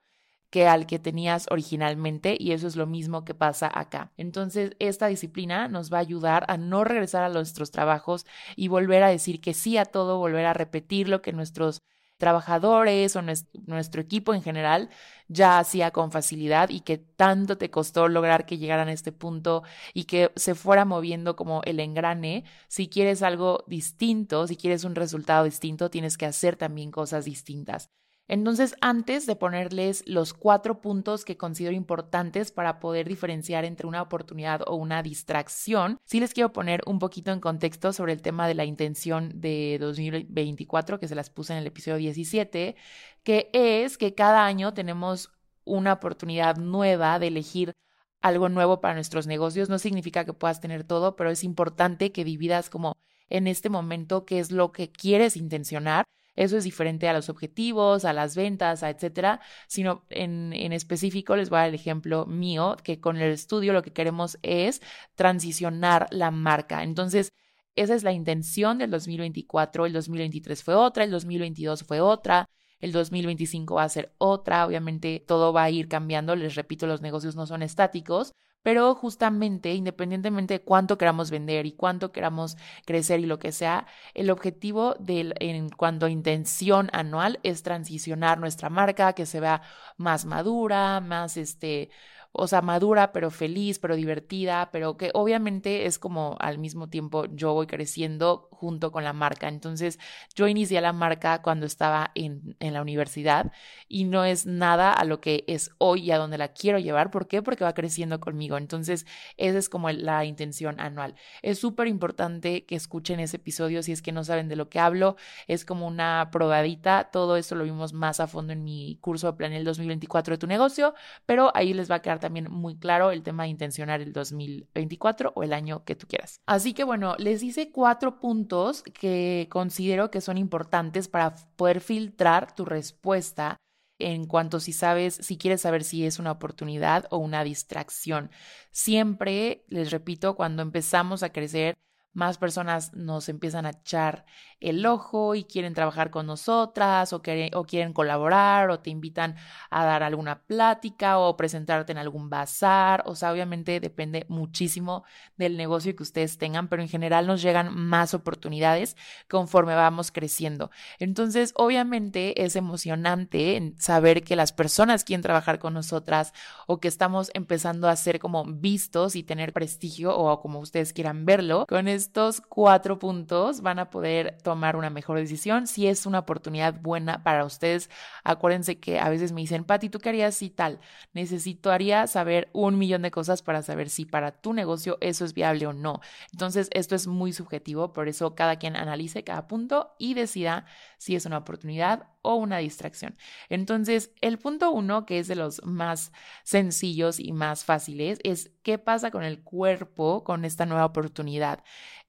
que 0.50 0.68
al 0.68 0.86
que 0.86 1.00
tenías 1.00 1.46
originalmente 1.50 2.36
y 2.38 2.52
eso 2.52 2.68
es 2.68 2.76
lo 2.76 2.88
mismo 2.88 3.24
que 3.24 3.34
pasa 3.34 3.72
acá. 3.74 4.12
Entonces, 4.18 4.72
esta 4.80 5.08
disciplina 5.08 5.70
nos 5.70 5.94
va 5.94 6.00
a 6.00 6.02
ayudar 6.02 6.44
a 6.50 6.58
no 6.58 6.84
regresar 6.84 7.24
a 7.24 7.30
nuestros 7.30 7.72
trabajos 7.72 8.26
y 8.58 8.68
volver 8.68 9.02
a 9.04 9.08
decir 9.08 9.40
que 9.40 9.54
sí 9.54 9.78
a 9.78 9.86
todo, 9.86 10.18
volver 10.20 10.46
a 10.46 10.54
repetir 10.54 11.08
lo 11.08 11.22
que 11.22 11.32
nuestros 11.32 11.84
trabajadores 12.18 13.16
o 13.16 13.22
nuestro 13.22 14.02
equipo 14.02 14.34
en 14.34 14.42
general 14.42 14.90
ya 15.28 15.60
hacía 15.60 15.92
con 15.92 16.12
facilidad 16.12 16.70
y 16.70 16.82
que 16.82 16.98
tanto 16.98 17.58
te 17.58 17.70
costó 17.72 18.08
lograr 18.08 18.46
que 18.46 18.58
llegaran 18.58 18.88
a 18.88 18.94
este 18.94 19.12
punto 19.12 19.64
y 19.94 20.06
que 20.06 20.32
se 20.36 20.56
fuera 20.56 20.86
moviendo 20.86 21.36
como 21.36 21.62
el 21.64 21.80
engrane. 21.80 22.46
Si 22.68 22.88
quieres 22.90 23.22
algo 23.24 23.64
distinto, 23.68 24.48
si 24.48 24.56
quieres 24.56 24.84
un 24.84 24.96
resultado 24.96 25.46
distinto, 25.46 25.90
tienes 25.90 26.18
que 26.18 26.26
hacer 26.26 26.56
también 26.56 26.92
cosas 26.92 27.26
distintas. 27.26 27.90
Entonces, 28.28 28.76
antes 28.82 29.28
de 29.28 29.36
ponerles 29.36 30.04
los 30.08 30.34
cuatro 30.34 30.82
puntos 30.82 31.26
que 31.26 31.38
considero 31.38 31.76
importantes 31.76 32.52
para 32.52 32.80
poder 32.80 33.08
diferenciar 33.08 33.66
entre 33.66 33.86
una 33.86 34.02
oportunidad 34.02 34.62
o 34.66 34.76
una 34.76 35.04
distracción, 35.04 36.00
sí 36.06 36.20
les 36.20 36.34
quiero 36.34 36.52
poner 36.52 36.82
un 36.88 36.98
poquito 36.98 37.32
en 37.32 37.40
contexto 37.40 37.94
sobre 37.94 38.14
el 38.14 38.24
tema 38.24 38.48
de 38.48 38.56
la 38.56 38.66
intención 38.66 39.32
de 39.36 39.78
2024, 39.80 41.00
que 41.00 41.08
se 41.08 41.14
las 41.14 41.30
puse 41.30 41.54
en 41.54 41.60
el 41.60 41.68
episodio 41.68 41.98
17, 41.98 42.76
que 43.24 43.50
es 43.54 43.98
que 43.98 44.16
cada 44.16 44.46
año 44.46 44.74
tenemos 44.74 45.32
una 45.64 45.94
oportunidad 45.94 46.58
nueva 46.58 47.20
de 47.20 47.28
elegir 47.28 47.74
algo 48.22 48.50
nuevo 48.50 48.82
para 48.82 48.96
nuestros 48.96 49.28
negocios. 49.28 49.70
No 49.70 49.78
significa 49.78 50.26
que 50.26 50.34
puedas 50.34 50.62
tener 50.62 50.84
todo, 50.84 51.16
pero 51.16 51.30
es 51.30 51.44
importante 51.44 52.12
que 52.12 52.24
dividas 52.24 52.72
como 52.72 52.98
en 53.30 53.46
este 53.46 53.70
momento 53.70 54.26
qué 54.26 54.40
es 54.40 54.52
lo 54.52 54.72
que 54.72 54.92
quieres 54.92 55.38
intencionar 55.38 56.06
eso 56.36 56.58
es 56.58 56.64
diferente 56.64 57.08
a 57.08 57.14
los 57.14 57.30
objetivos, 57.30 58.06
a 58.06 58.14
las 58.14 58.36
ventas, 58.36 58.84
a 58.84 58.90
etcétera, 58.90 59.40
sino 59.68 60.06
en, 60.10 60.54
en 60.54 60.74
específico 60.74 61.36
les 61.36 61.50
voy 61.50 61.58
a 61.58 61.60
dar 61.62 61.70
el 61.70 61.76
ejemplo 61.76 62.26
mío, 62.26 62.78
que 62.84 63.00
con 63.00 63.18
el 63.18 63.32
estudio 63.32 63.74
lo 63.74 63.84
que 63.84 63.94
queremos 63.94 64.38
es 64.42 64.82
transicionar 65.16 66.08
la 66.12 66.32
marca. 66.32 66.84
Entonces, 66.84 67.32
esa 67.76 67.96
es 67.96 68.04
la 68.04 68.14
intención 68.14 68.78
del 68.78 68.92
2024, 68.92 69.86
el 69.86 69.94
2023 69.94 70.64
fue 70.64 70.76
otra, 70.76 71.04
el 71.04 71.12
2022 71.12 71.84
fue 71.84 72.00
otra, 72.00 72.50
el 72.80 72.92
2025 72.92 73.76
va 73.76 73.84
a 73.84 73.90
ser 73.90 74.14
otra, 74.18 74.66
obviamente 74.66 75.24
todo 75.26 75.52
va 75.54 75.64
a 75.64 75.70
ir 75.70 75.88
cambiando, 75.88 76.36
les 76.36 76.56
repito, 76.56 76.88
los 76.88 77.02
negocios 77.02 77.36
no 77.36 77.46
son 77.46 77.64
estáticos, 77.64 78.34
pero 78.66 78.96
justamente, 78.96 79.76
independientemente 79.76 80.56
de 80.56 80.62
cuánto 80.64 80.98
queramos 80.98 81.30
vender 81.30 81.68
y 81.68 81.74
cuánto 81.74 82.12
queramos 82.12 82.58
crecer 82.84 83.20
y 83.20 83.28
lo 83.28 83.38
que 83.38 83.52
sea, 83.52 83.86
el 84.16 84.32
objetivo 84.32 84.96
del, 84.96 85.36
en 85.40 85.70
cuanto 85.70 86.08
a 86.08 86.10
intención 86.10 86.90
anual 86.92 87.40
es 87.44 87.62
transicionar 87.62 88.40
nuestra 88.40 88.72
marca, 88.72 89.14
que 89.14 89.28
se 89.28 89.40
vea 89.40 89.62
más 89.98 90.26
madura, 90.26 91.00
más 91.00 91.38
este, 91.38 91.92
o 92.38 92.48
sea, 92.48 92.62
madura, 92.62 93.12
pero 93.12 93.32
feliz, 93.32 93.80
pero 93.80 93.96
divertida, 93.96 94.70
pero 94.72 94.98
que 94.98 95.12
obviamente 95.14 95.86
es 95.86 96.00
como 96.00 96.36
al 96.40 96.58
mismo 96.58 96.90
tiempo 96.90 97.26
yo 97.32 97.54
voy 97.54 97.68
creciendo 97.68 98.48
junto 98.52 98.92
con 98.92 99.04
la 99.04 99.14
marca. 99.14 99.48
Entonces, 99.48 100.00
yo 100.36 100.48
inicié 100.48 100.82
la 100.82 100.94
marca 100.94 101.42
cuando 101.42 101.66
estaba 101.66 102.12
en, 102.16 102.56
en 102.60 102.74
la 102.74 102.82
universidad 102.82 103.52
y 103.88 104.06
no 104.06 104.26
es 104.26 104.46
nada 104.46 104.94
a 104.94 105.04
lo 105.06 105.22
que 105.22 105.44
es 105.48 105.72
hoy 105.78 106.04
y 106.04 106.12
a 106.12 106.18
donde 106.18 106.38
la 106.38 106.50
quiero 106.50 106.80
llevar. 106.80 107.12
¿Por 107.12 107.28
qué? 107.28 107.42
Porque 107.42 107.64
va 107.64 107.74
creciendo 107.74 108.20
conmigo. 108.20 108.58
Entonces, 108.58 109.06
esa 109.38 109.58
es 109.58 109.70
como 109.70 109.90
la 109.92 110.26
intención 110.26 110.80
anual. 110.80 111.16
Es 111.42 111.60
súper 111.60 111.88
importante 111.88 112.66
que 112.66 112.76
escuchen 112.76 113.20
ese 113.20 113.38
episodio 113.38 113.84
si 113.84 113.92
es 113.92 114.02
que 114.02 114.12
no 114.12 114.24
saben 114.24 114.48
de 114.50 114.56
lo 114.56 114.70
que 114.70 114.80
hablo. 114.80 115.16
Es 115.48 115.66
como 115.66 115.88
una 115.88 116.30
probadita. 116.32 117.10
Todo 117.12 117.38
esto 117.38 117.56
lo 117.56 117.64
vimos 117.64 117.94
más 117.94 118.20
a 118.20 118.28
fondo 118.28 118.54
en 118.54 118.64
mi 118.64 118.98
curso 119.02 119.28
de 119.28 119.38
Planel 119.38 119.64
2024 119.64 120.36
de 120.36 120.38
tu 120.38 120.48
negocio, 120.48 120.94
pero 121.26 121.52
ahí 121.56 121.74
les 121.74 121.90
va 121.90 121.96
a 121.96 122.02
quedar 122.02 122.20
también 122.26 122.52
muy 122.52 122.76
claro 122.76 123.12
el 123.12 123.22
tema 123.22 123.44
de 123.44 123.50
intencionar 123.50 124.02
el 124.02 124.12
2024 124.12 125.34
o 125.36 125.44
el 125.44 125.54
año 125.54 125.84
que 125.84 125.96
tú 125.96 126.08
quieras. 126.08 126.42
Así 126.48 126.74
que 126.74 126.84
bueno, 126.84 127.16
les 127.20 127.44
hice 127.44 127.72
cuatro 127.72 128.20
puntos 128.20 128.82
que 128.82 129.48
considero 129.52 130.10
que 130.10 130.22
son 130.22 130.40
importantes 130.40 131.08
para 131.08 131.36
poder 131.56 131.82
filtrar 131.82 132.56
tu 132.56 132.66
respuesta 132.66 133.58
en 134.00 134.26
cuanto 134.26 134.60
si 134.60 134.74
sabes, 134.74 135.14
si 135.14 135.38
quieres 135.38 135.62
saber 135.62 135.84
si 135.84 136.04
es 136.04 136.18
una 136.18 136.32
oportunidad 136.32 137.06
o 137.12 137.18
una 137.20 137.44
distracción. 137.44 138.32
Siempre, 138.72 139.64
les 139.68 139.92
repito, 139.92 140.36
cuando 140.36 140.64
empezamos 140.64 141.22
a 141.22 141.32
crecer, 141.32 141.76
más 142.16 142.38
personas 142.38 142.94
nos 142.94 143.30
empiezan 143.30 143.66
a 143.66 143.72
echar 143.72 144.26
el 144.62 144.86
ojo 144.86 145.36
y 145.36 145.44
quieren 145.44 145.74
trabajar 145.74 146.10
con 146.10 146.26
nosotras 146.26 147.12
o, 147.14 147.22
o, 147.54 147.64
quieren 147.66 147.94
colaborar 147.94 148.70
o 148.70 148.80
te 148.80 148.90
invitan 148.90 149.36
a 149.70 149.86
dar 149.86 150.02
alguna 150.02 150.42
plática 150.44 151.20
o 151.20 151.36
presentarte 151.38 151.92
en 151.92 151.98
algún 151.98 152.30
bazar. 152.30 153.04
O 153.06 153.16
sea, 153.16 153.32
obviamente 153.32 153.80
depende 153.80 154.26
muchísimo 154.30 155.04
del 155.38 155.58
negocio 155.58 155.96
que 155.96 156.04
ustedes 156.04 156.38
tengan, 156.38 156.70
pero 156.70 156.82
en 156.82 156.90
general 156.90 157.28
nos 157.28 157.42
llegan 157.42 157.76
más 157.76 158.14
oportunidades 158.14 158.96
conforme 159.30 159.76
vamos 159.76 160.12
creciendo. 160.12 160.72
Entonces, 161.00 161.52
obviamente 161.56 162.44
es 162.44 162.56
emocionante 162.56 163.74
saber 163.78 164.24
que 164.24 164.36
las 164.36 164.54
personas 164.54 165.04
quieren 165.04 165.22
trabajar 165.22 165.60
con 165.60 165.74
nosotras 165.74 166.34
o 166.66 166.80
que 166.80 166.88
estamos 166.88 167.30
empezando 167.34 167.90
a 167.90 167.96
ser 167.96 168.20
como 168.20 168.46
vistos 168.46 169.16
y 169.16 169.24
tener 169.24 169.54
prestigio 169.54 170.18
o 170.18 170.42
como 170.42 170.60
ustedes 170.60 170.94
quieran 170.94 171.26
verlo 171.26 171.66
con 171.68 171.88
estos 172.06 172.40
cuatro 172.40 173.00
puntos 173.00 173.62
van 173.62 173.80
a 173.80 173.90
poder 173.90 174.38
tomar 174.44 174.76
una 174.76 174.92
mejor 174.92 175.18
decisión. 175.18 175.66
Si 175.66 175.88
es 175.88 176.06
una 176.06 176.20
oportunidad 176.20 176.80
buena 176.80 177.24
para 177.24 177.44
ustedes, 177.46 177.90
acuérdense 178.24 178.80
que 178.80 179.00
a 179.00 179.10
veces 179.10 179.32
me 179.32 179.42
dicen, 179.42 179.64
Pati, 179.64 179.90
¿tú 179.90 180.00
qué 180.00 180.10
harías 180.10 180.36
si 180.36 180.52
tal? 180.52 180.80
Necesitaría 181.14 182.06
saber 182.06 182.50
un 182.54 182.78
millón 182.78 183.02
de 183.02 183.12
cosas 183.12 183.42
para 183.42 183.64
saber 183.64 183.90
si 183.90 184.06
para 184.06 184.32
tu 184.32 184.54
negocio 184.54 184.98
eso 185.02 185.26
es 185.26 185.34
viable 185.34 185.66
o 185.66 185.74
no. 185.74 186.00
Entonces, 186.32 186.70
esto 186.72 186.96
es 186.96 187.08
muy 187.08 187.34
subjetivo, 187.34 187.92
por 187.92 188.08
eso 188.08 188.36
cada 188.36 188.58
quien 188.58 188.76
analice 188.76 189.24
cada 189.24 189.48
punto 189.48 189.96
y 189.98 190.14
decida 190.14 190.66
si 191.00 191.16
es 191.16 191.26
una 191.26 191.40
oportunidad 191.40 192.15
o 192.26 192.36
una 192.36 192.58
distracción. 192.60 193.18
Entonces, 193.50 194.12
el 194.22 194.38
punto 194.40 194.72
uno, 194.72 195.06
que 195.06 195.20
es 195.20 195.28
de 195.28 195.36
los 195.36 195.64
más 195.64 196.12
sencillos 196.44 197.20
y 197.20 197.32
más 197.32 197.66
fáciles, 197.66 198.20
es 198.24 198.52
qué 198.64 198.78
pasa 198.78 199.12
con 199.12 199.24
el 199.24 199.44
cuerpo 199.44 200.24
con 200.24 200.46
esta 200.46 200.66
nueva 200.66 200.86
oportunidad. 200.86 201.64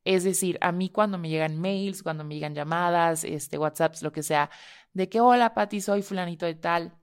Es 0.05 0.25
decir, 0.25 0.59
a 0.61 0.73
mí 0.73 0.89
cuando 0.91 1.19
me 1.19 1.29
llegan 1.29 1.61
mails, 1.61 2.03
cuando 2.03 2.25
me 2.25 2.35
llegan 2.35 2.55
llamadas, 2.55 3.25
este, 3.25 3.59
WhatsApps, 3.59 4.03
lo 4.03 4.13
que 4.13 4.23
sea, 4.23 4.51
de 4.93 5.09
que 5.09 5.21
hola 5.21 5.55
Pati, 5.55 5.81
soy 5.81 6.03
fulanito 6.03 6.47
de 6.47 6.55
tal, 6.55 6.97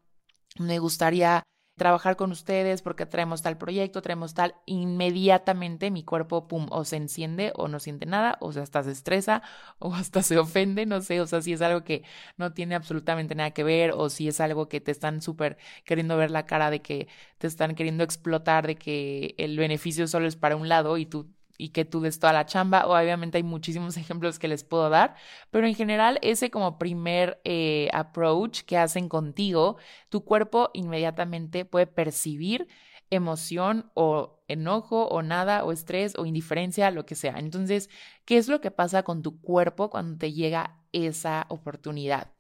me 0.59 0.79
gustaría 0.79 1.43
trabajar 1.75 2.15
con 2.15 2.31
ustedes 2.31 2.81
porque 2.81 3.05
traemos 3.05 3.41
tal 3.41 3.57
proyecto, 3.57 4.01
traemos 4.01 4.33
tal, 4.33 4.55
inmediatamente 4.65 5.91
mi 5.91 6.03
cuerpo, 6.03 6.47
pum, 6.47 6.67
o 6.69 6.85
se 6.85 6.97
enciende 6.97 7.51
o 7.55 7.67
no 7.67 7.79
siente 7.79 8.05
nada, 8.05 8.37
o 8.41 8.51
sea, 8.51 8.63
hasta 8.63 8.83
se 8.83 8.91
estresa 8.91 9.41
o 9.79 9.93
hasta 9.95 10.21
se 10.23 10.37
ofende, 10.37 10.85
no 10.85 11.01
sé, 11.01 11.21
o 11.21 11.27
sea, 11.27 11.41
si 11.41 11.53
es 11.53 11.61
algo 11.61 11.83
que 11.83 12.03
no 12.37 12.53
tiene 12.53 12.75
absolutamente 12.75 13.35
nada 13.35 13.51
que 13.51 13.63
ver 13.63 13.91
o 13.95 14.09
si 14.09 14.27
es 14.27 14.39
algo 14.39 14.69
que 14.69 14.81
te 14.81 14.91
están 14.91 15.21
súper 15.21 15.57
queriendo 15.85 16.17
ver 16.17 16.31
la 16.31 16.45
cara 16.45 16.69
de 16.69 16.81
que 16.81 17.07
te 17.37 17.47
están 17.47 17.75
queriendo 17.75 18.03
explotar, 18.03 18.67
de 18.67 18.75
que 18.75 19.35
el 19.37 19.57
beneficio 19.57 20.07
solo 20.07 20.27
es 20.27 20.35
para 20.35 20.55
un 20.55 20.69
lado 20.69 20.97
y 20.97 21.05
tú 21.05 21.27
y 21.63 21.69
que 21.69 21.85
tú 21.85 22.01
des 22.01 22.19
toda 22.19 22.33
la 22.33 22.45
chamba. 22.45 22.85
Obviamente 22.87 23.37
hay 23.37 23.43
muchísimos 23.43 23.95
ejemplos 24.03 24.37
que 24.37 24.49
les 24.49 24.65
puedo 24.65 24.89
dar, 24.89 25.15
pero 25.49 25.65
en 25.65 25.75
general 25.75 26.19
ese 26.21 26.51
como 26.51 26.77
primer 26.77 27.39
eh, 27.45 27.89
approach 27.93 28.63
que 28.63 28.77
hacen 28.77 29.07
contigo, 29.07 29.77
tu 30.09 30.25
cuerpo 30.25 30.71
inmediatamente 30.73 31.63
puede 31.63 31.87
percibir 31.87 32.67
emoción 33.11 33.89
o 33.93 34.43
enojo 34.49 35.07
o 35.07 35.21
nada 35.21 35.63
o 35.63 35.71
estrés 35.71 36.15
o 36.17 36.25
indiferencia, 36.25 36.91
lo 36.91 37.05
que 37.05 37.15
sea. 37.15 37.35
Entonces, 37.37 37.89
¿qué 38.25 38.37
es 38.37 38.49
lo 38.49 38.59
que 38.59 38.71
pasa 38.71 39.03
con 39.03 39.21
tu 39.21 39.39
cuerpo 39.39 39.89
cuando 39.89 40.17
te 40.17 40.33
llega 40.33 40.81
esa 40.91 41.45
oportunidad? 41.47 42.33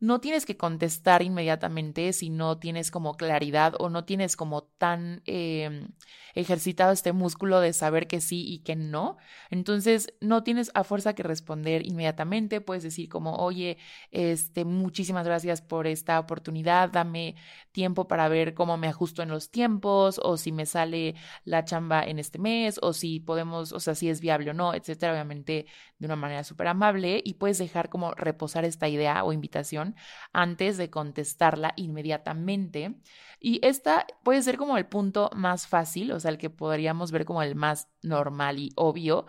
No 0.00 0.20
tienes 0.20 0.46
que 0.46 0.56
contestar 0.56 1.22
inmediatamente 1.22 2.14
si 2.14 2.30
no 2.30 2.58
tienes 2.58 2.90
como 2.90 3.14
claridad 3.16 3.74
o 3.78 3.90
no 3.90 4.04
tienes 4.06 4.34
como 4.34 4.62
tan 4.62 5.22
em, 5.26 5.88
ejercitado 6.34 6.92
este 6.92 7.12
músculo 7.12 7.60
de 7.60 7.74
saber 7.74 8.06
que 8.06 8.22
sí 8.22 8.44
y 8.48 8.60
que 8.60 8.76
no. 8.76 9.18
Entonces, 9.50 10.14
no 10.20 10.42
tienes 10.42 10.70
a 10.74 10.84
fuerza 10.84 11.14
que 11.14 11.22
responder 11.22 11.86
inmediatamente. 11.86 12.62
Puedes 12.62 12.82
decir 12.82 13.10
como, 13.10 13.36
oye, 13.36 13.76
este, 14.10 14.64
muchísimas 14.64 15.26
gracias 15.26 15.60
por 15.60 15.86
esta 15.86 16.18
oportunidad. 16.18 16.88
Dame 16.90 17.34
tiempo 17.72 18.08
para 18.08 18.28
ver 18.28 18.54
cómo 18.54 18.78
me 18.78 18.88
ajusto 18.88 19.22
en 19.22 19.28
los 19.28 19.50
tiempos 19.50 20.18
o 20.22 20.38
si 20.38 20.50
me 20.50 20.64
sale 20.64 21.14
la 21.44 21.64
chamba 21.66 22.04
en 22.04 22.18
este 22.18 22.38
mes 22.38 22.78
o 22.80 22.94
si 22.94 23.20
podemos, 23.20 23.72
o 23.72 23.80
sea, 23.80 23.94
si 23.94 24.08
es 24.08 24.20
viable 24.20 24.50
o 24.50 24.54
no, 24.54 24.72
etcétera. 24.72 25.12
Obviamente, 25.12 25.66
de 25.98 26.06
una 26.06 26.16
manera 26.16 26.42
súper 26.44 26.68
amable 26.68 27.20
y 27.22 27.34
puedes 27.34 27.58
dejar 27.58 27.90
como 27.90 28.12
reposar 28.14 28.64
esta 28.64 28.88
idea 28.88 29.24
o 29.24 29.32
invitación 29.34 29.89
antes 30.32 30.76
de 30.76 30.90
contestarla 30.90 31.72
inmediatamente. 31.76 32.94
Y 33.40 33.64
esta 33.66 34.06
puede 34.22 34.42
ser 34.42 34.56
como 34.56 34.76
el 34.76 34.86
punto 34.86 35.30
más 35.34 35.66
fácil, 35.66 36.12
o 36.12 36.20
sea, 36.20 36.30
el 36.30 36.38
que 36.38 36.50
podríamos 36.50 37.10
ver 37.12 37.24
como 37.24 37.42
el 37.42 37.54
más 37.54 37.88
normal 38.02 38.58
y 38.58 38.72
obvio, 38.76 39.26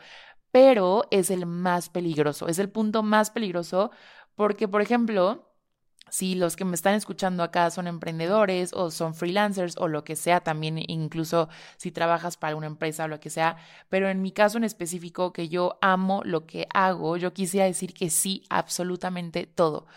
pero 0.52 1.08
es 1.12 1.32
el 1.32 1.46
más 1.46 1.90
peligroso, 1.90 2.48
es 2.48 2.60
el 2.60 2.70
punto 2.70 3.04
más 3.04 3.32
peligroso 3.32 3.92
porque, 4.36 4.68
por 4.68 4.82
ejemplo, 4.82 5.48
si 6.12 6.36
los 6.36 6.58
que 6.58 6.66
me 6.66 6.76
están 6.76 6.96
escuchando 6.96 7.42
acá 7.42 7.70
son 7.72 7.88
emprendedores 7.88 8.74
o 8.74 8.92
son 8.92 9.16
freelancers 9.16 9.78
o 9.78 9.88
lo 9.88 10.04
que 10.04 10.18
sea, 10.18 10.42
también 10.42 10.78
incluso 10.78 11.48
si 11.78 11.92
trabajas 11.92 12.36
para 12.36 12.58
una 12.58 12.68
empresa 12.68 13.06
o 13.06 13.08
lo 13.08 13.22
que 13.22 13.30
sea, 13.30 13.56
pero 13.88 14.10
en 14.10 14.22
mi 14.22 14.34
caso 14.34 14.58
en 14.58 14.66
específico 14.66 15.32
que 15.32 15.48
yo 15.48 15.80
amo 15.82 16.22
lo 16.26 16.46
que 16.46 16.68
hago, 16.74 17.16
yo 17.16 17.34
quisiera 17.34 17.66
decir 17.66 17.94
que 17.94 18.10
sí, 18.10 18.44
absolutamente 18.50 19.46
todo 19.46 19.88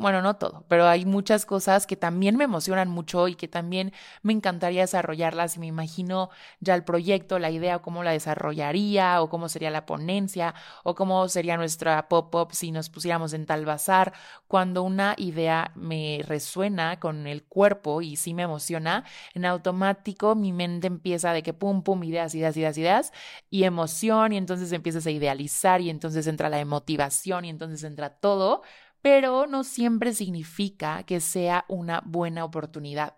bueno, 0.00 0.22
no 0.22 0.36
todo, 0.36 0.64
pero 0.68 0.86
hay 0.86 1.04
muchas 1.04 1.46
cosas 1.46 1.86
que 1.86 1.96
también 1.96 2.36
me 2.36 2.44
emocionan 2.44 2.88
mucho 2.88 3.28
y 3.28 3.34
que 3.34 3.48
también 3.48 3.92
me 4.22 4.32
encantaría 4.32 4.82
desarrollarlas 4.82 5.56
y 5.56 5.60
me 5.60 5.66
imagino 5.66 6.30
ya 6.60 6.74
el 6.74 6.84
proyecto, 6.84 7.38
la 7.38 7.50
idea, 7.50 7.80
cómo 7.80 8.02
la 8.02 8.12
desarrollaría 8.12 9.20
o 9.22 9.28
cómo 9.28 9.48
sería 9.48 9.70
la 9.70 9.86
ponencia 9.86 10.54
o 10.82 10.94
cómo 10.94 11.28
sería 11.28 11.56
nuestra 11.56 12.08
pop-up 12.08 12.52
si 12.52 12.72
nos 12.72 12.90
pusiéramos 12.90 13.32
en 13.32 13.46
tal 13.46 13.64
bazar. 13.64 14.12
Cuando 14.48 14.82
una 14.82 15.14
idea 15.18 15.72
me 15.74 16.20
resuena 16.26 16.98
con 16.98 17.26
el 17.26 17.44
cuerpo 17.44 18.02
y 18.02 18.16
sí 18.16 18.34
me 18.34 18.42
emociona, 18.42 19.04
en 19.34 19.44
automático 19.44 20.34
mi 20.34 20.52
mente 20.52 20.86
empieza 20.86 21.32
de 21.32 21.42
que 21.42 21.52
pum, 21.54 21.82
pum, 21.82 22.02
ideas, 22.04 22.34
ideas, 22.34 22.56
ideas, 22.56 22.78
ideas 22.78 23.12
y 23.50 23.64
emoción 23.64 24.32
y 24.32 24.36
entonces 24.36 24.72
empiezas 24.72 25.06
a 25.06 25.10
idealizar 25.10 25.80
y 25.80 25.90
entonces 25.90 26.26
entra 26.26 26.48
la 26.48 26.64
motivación 26.64 27.44
y 27.44 27.50
entonces 27.50 27.84
entra 27.84 28.10
todo 28.10 28.62
pero 29.02 29.46
no 29.46 29.64
siempre 29.64 30.14
significa 30.14 31.02
que 31.04 31.20
sea 31.20 31.64
una 31.68 32.02
buena 32.04 32.44
oportunidad. 32.44 33.16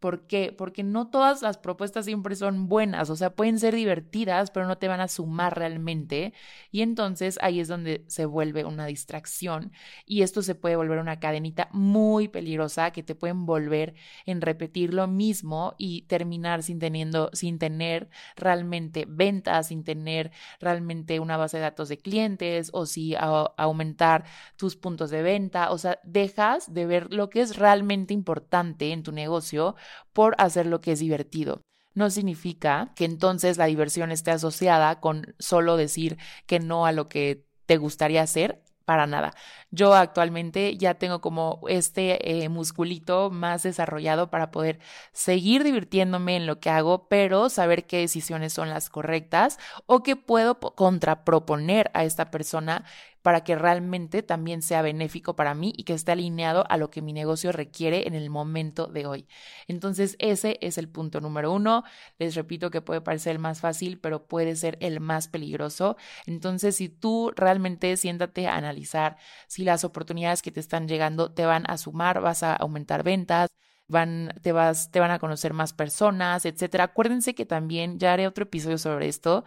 ¿Por 0.00 0.26
qué? 0.26 0.54
Porque 0.56 0.82
no 0.82 1.08
todas 1.08 1.40
las 1.40 1.56
propuestas 1.56 2.04
siempre 2.04 2.36
son 2.36 2.68
buenas, 2.68 3.08
o 3.08 3.16
sea, 3.16 3.34
pueden 3.34 3.58
ser 3.58 3.74
divertidas, 3.74 4.50
pero 4.50 4.66
no 4.66 4.76
te 4.76 4.88
van 4.88 5.00
a 5.00 5.08
sumar 5.08 5.56
realmente. 5.56 6.34
Y 6.70 6.82
entonces 6.82 7.38
ahí 7.40 7.60
es 7.60 7.68
donde 7.68 8.04
se 8.06 8.26
vuelve 8.26 8.64
una 8.64 8.86
distracción 8.86 9.72
y 10.04 10.22
esto 10.22 10.42
se 10.42 10.54
puede 10.54 10.76
volver 10.76 10.98
una 10.98 11.20
cadenita 11.20 11.68
muy 11.72 12.28
peligrosa 12.28 12.90
que 12.90 13.02
te 13.02 13.14
pueden 13.14 13.46
volver 13.46 13.94
en 14.26 14.40
repetir 14.40 14.92
lo 14.92 15.06
mismo 15.06 15.74
y 15.78 16.02
terminar 16.02 16.62
sin, 16.62 16.78
teniendo, 16.78 17.30
sin 17.32 17.58
tener 17.58 18.10
realmente 18.36 19.06
ventas, 19.08 19.68
sin 19.68 19.84
tener 19.84 20.32
realmente 20.60 21.20
una 21.20 21.36
base 21.36 21.56
de 21.56 21.62
datos 21.62 21.88
de 21.88 21.98
clientes 21.98 22.70
o 22.72 22.86
si 22.86 23.14
aumentar 23.16 24.24
tus 24.56 24.76
puntos 24.76 25.10
de 25.10 25.22
venta. 25.22 25.70
O 25.70 25.78
sea, 25.78 25.98
dejas 26.04 26.72
de 26.72 26.86
ver 26.86 27.12
lo 27.12 27.30
que 27.30 27.40
es 27.40 27.56
realmente 27.56 28.12
importante 28.12 28.92
en 28.92 29.02
tu 29.02 29.12
negocio 29.12 29.76
por 30.12 30.34
hacer 30.38 30.66
lo 30.66 30.80
que 30.80 30.92
es 30.92 31.00
divertido. 31.00 31.62
No 31.94 32.10
significa 32.10 32.92
que 32.96 33.04
entonces 33.04 33.56
la 33.56 33.66
diversión 33.66 34.10
esté 34.10 34.32
asociada 34.32 35.00
con 35.00 35.34
solo 35.38 35.76
decir 35.76 36.18
que 36.46 36.58
no 36.60 36.86
a 36.86 36.92
lo 36.92 37.08
que 37.08 37.46
te 37.66 37.76
gustaría 37.76 38.22
hacer, 38.22 38.64
para 38.84 39.06
nada. 39.06 39.34
Yo 39.70 39.94
actualmente 39.94 40.76
ya 40.76 40.94
tengo 40.94 41.20
como 41.20 41.60
este 41.68 42.44
eh, 42.44 42.48
musculito 42.48 43.30
más 43.30 43.62
desarrollado 43.62 44.30
para 44.30 44.50
poder 44.50 44.78
seguir 45.12 45.64
divirtiéndome 45.64 46.36
en 46.36 46.46
lo 46.46 46.60
que 46.60 46.70
hago, 46.70 47.08
pero 47.08 47.48
saber 47.48 47.86
qué 47.86 47.98
decisiones 47.98 48.52
son 48.52 48.70
las 48.70 48.90
correctas 48.90 49.58
o 49.86 50.02
que 50.02 50.16
puedo 50.16 50.60
contraproponer 50.60 51.90
a 51.94 52.04
esta 52.04 52.30
persona 52.30 52.84
para 53.24 53.42
que 53.42 53.56
realmente 53.56 54.22
también 54.22 54.60
sea 54.60 54.82
benéfico 54.82 55.34
para 55.34 55.54
mí 55.54 55.72
y 55.74 55.84
que 55.84 55.94
esté 55.94 56.12
alineado 56.12 56.66
a 56.68 56.76
lo 56.76 56.90
que 56.90 57.00
mi 57.00 57.14
negocio 57.14 57.52
requiere 57.52 58.06
en 58.06 58.14
el 58.14 58.28
momento 58.28 58.86
de 58.86 59.06
hoy. 59.06 59.26
Entonces, 59.66 60.14
ese 60.18 60.58
es 60.60 60.76
el 60.76 60.90
punto 60.90 61.22
número 61.22 61.50
uno. 61.50 61.84
Les 62.18 62.34
repito 62.34 62.70
que 62.70 62.82
puede 62.82 63.00
parecer 63.00 63.32
el 63.32 63.38
más 63.38 63.60
fácil, 63.62 63.98
pero 63.98 64.26
puede 64.26 64.56
ser 64.56 64.76
el 64.82 65.00
más 65.00 65.28
peligroso. 65.28 65.96
Entonces, 66.26 66.76
si 66.76 66.90
tú 66.90 67.32
realmente 67.34 67.96
siéntate 67.96 68.46
a 68.46 68.56
analizar 68.56 69.16
si 69.46 69.64
las 69.64 69.84
oportunidades 69.84 70.42
que 70.42 70.52
te 70.52 70.60
están 70.60 70.86
llegando 70.86 71.32
te 71.32 71.46
van 71.46 71.64
a 71.70 71.78
sumar, 71.78 72.20
vas 72.20 72.42
a 72.42 72.54
aumentar 72.54 73.04
ventas, 73.04 73.48
van, 73.88 74.34
te 74.42 74.52
vas, 74.52 74.90
te 74.90 75.00
van 75.00 75.10
a 75.12 75.18
conocer 75.18 75.54
más 75.54 75.72
personas, 75.72 76.44
etcétera. 76.44 76.84
Acuérdense 76.84 77.34
que 77.34 77.46
también 77.46 77.98
ya 77.98 78.12
haré 78.12 78.26
otro 78.26 78.44
episodio 78.44 78.76
sobre 78.78 79.08
esto, 79.08 79.44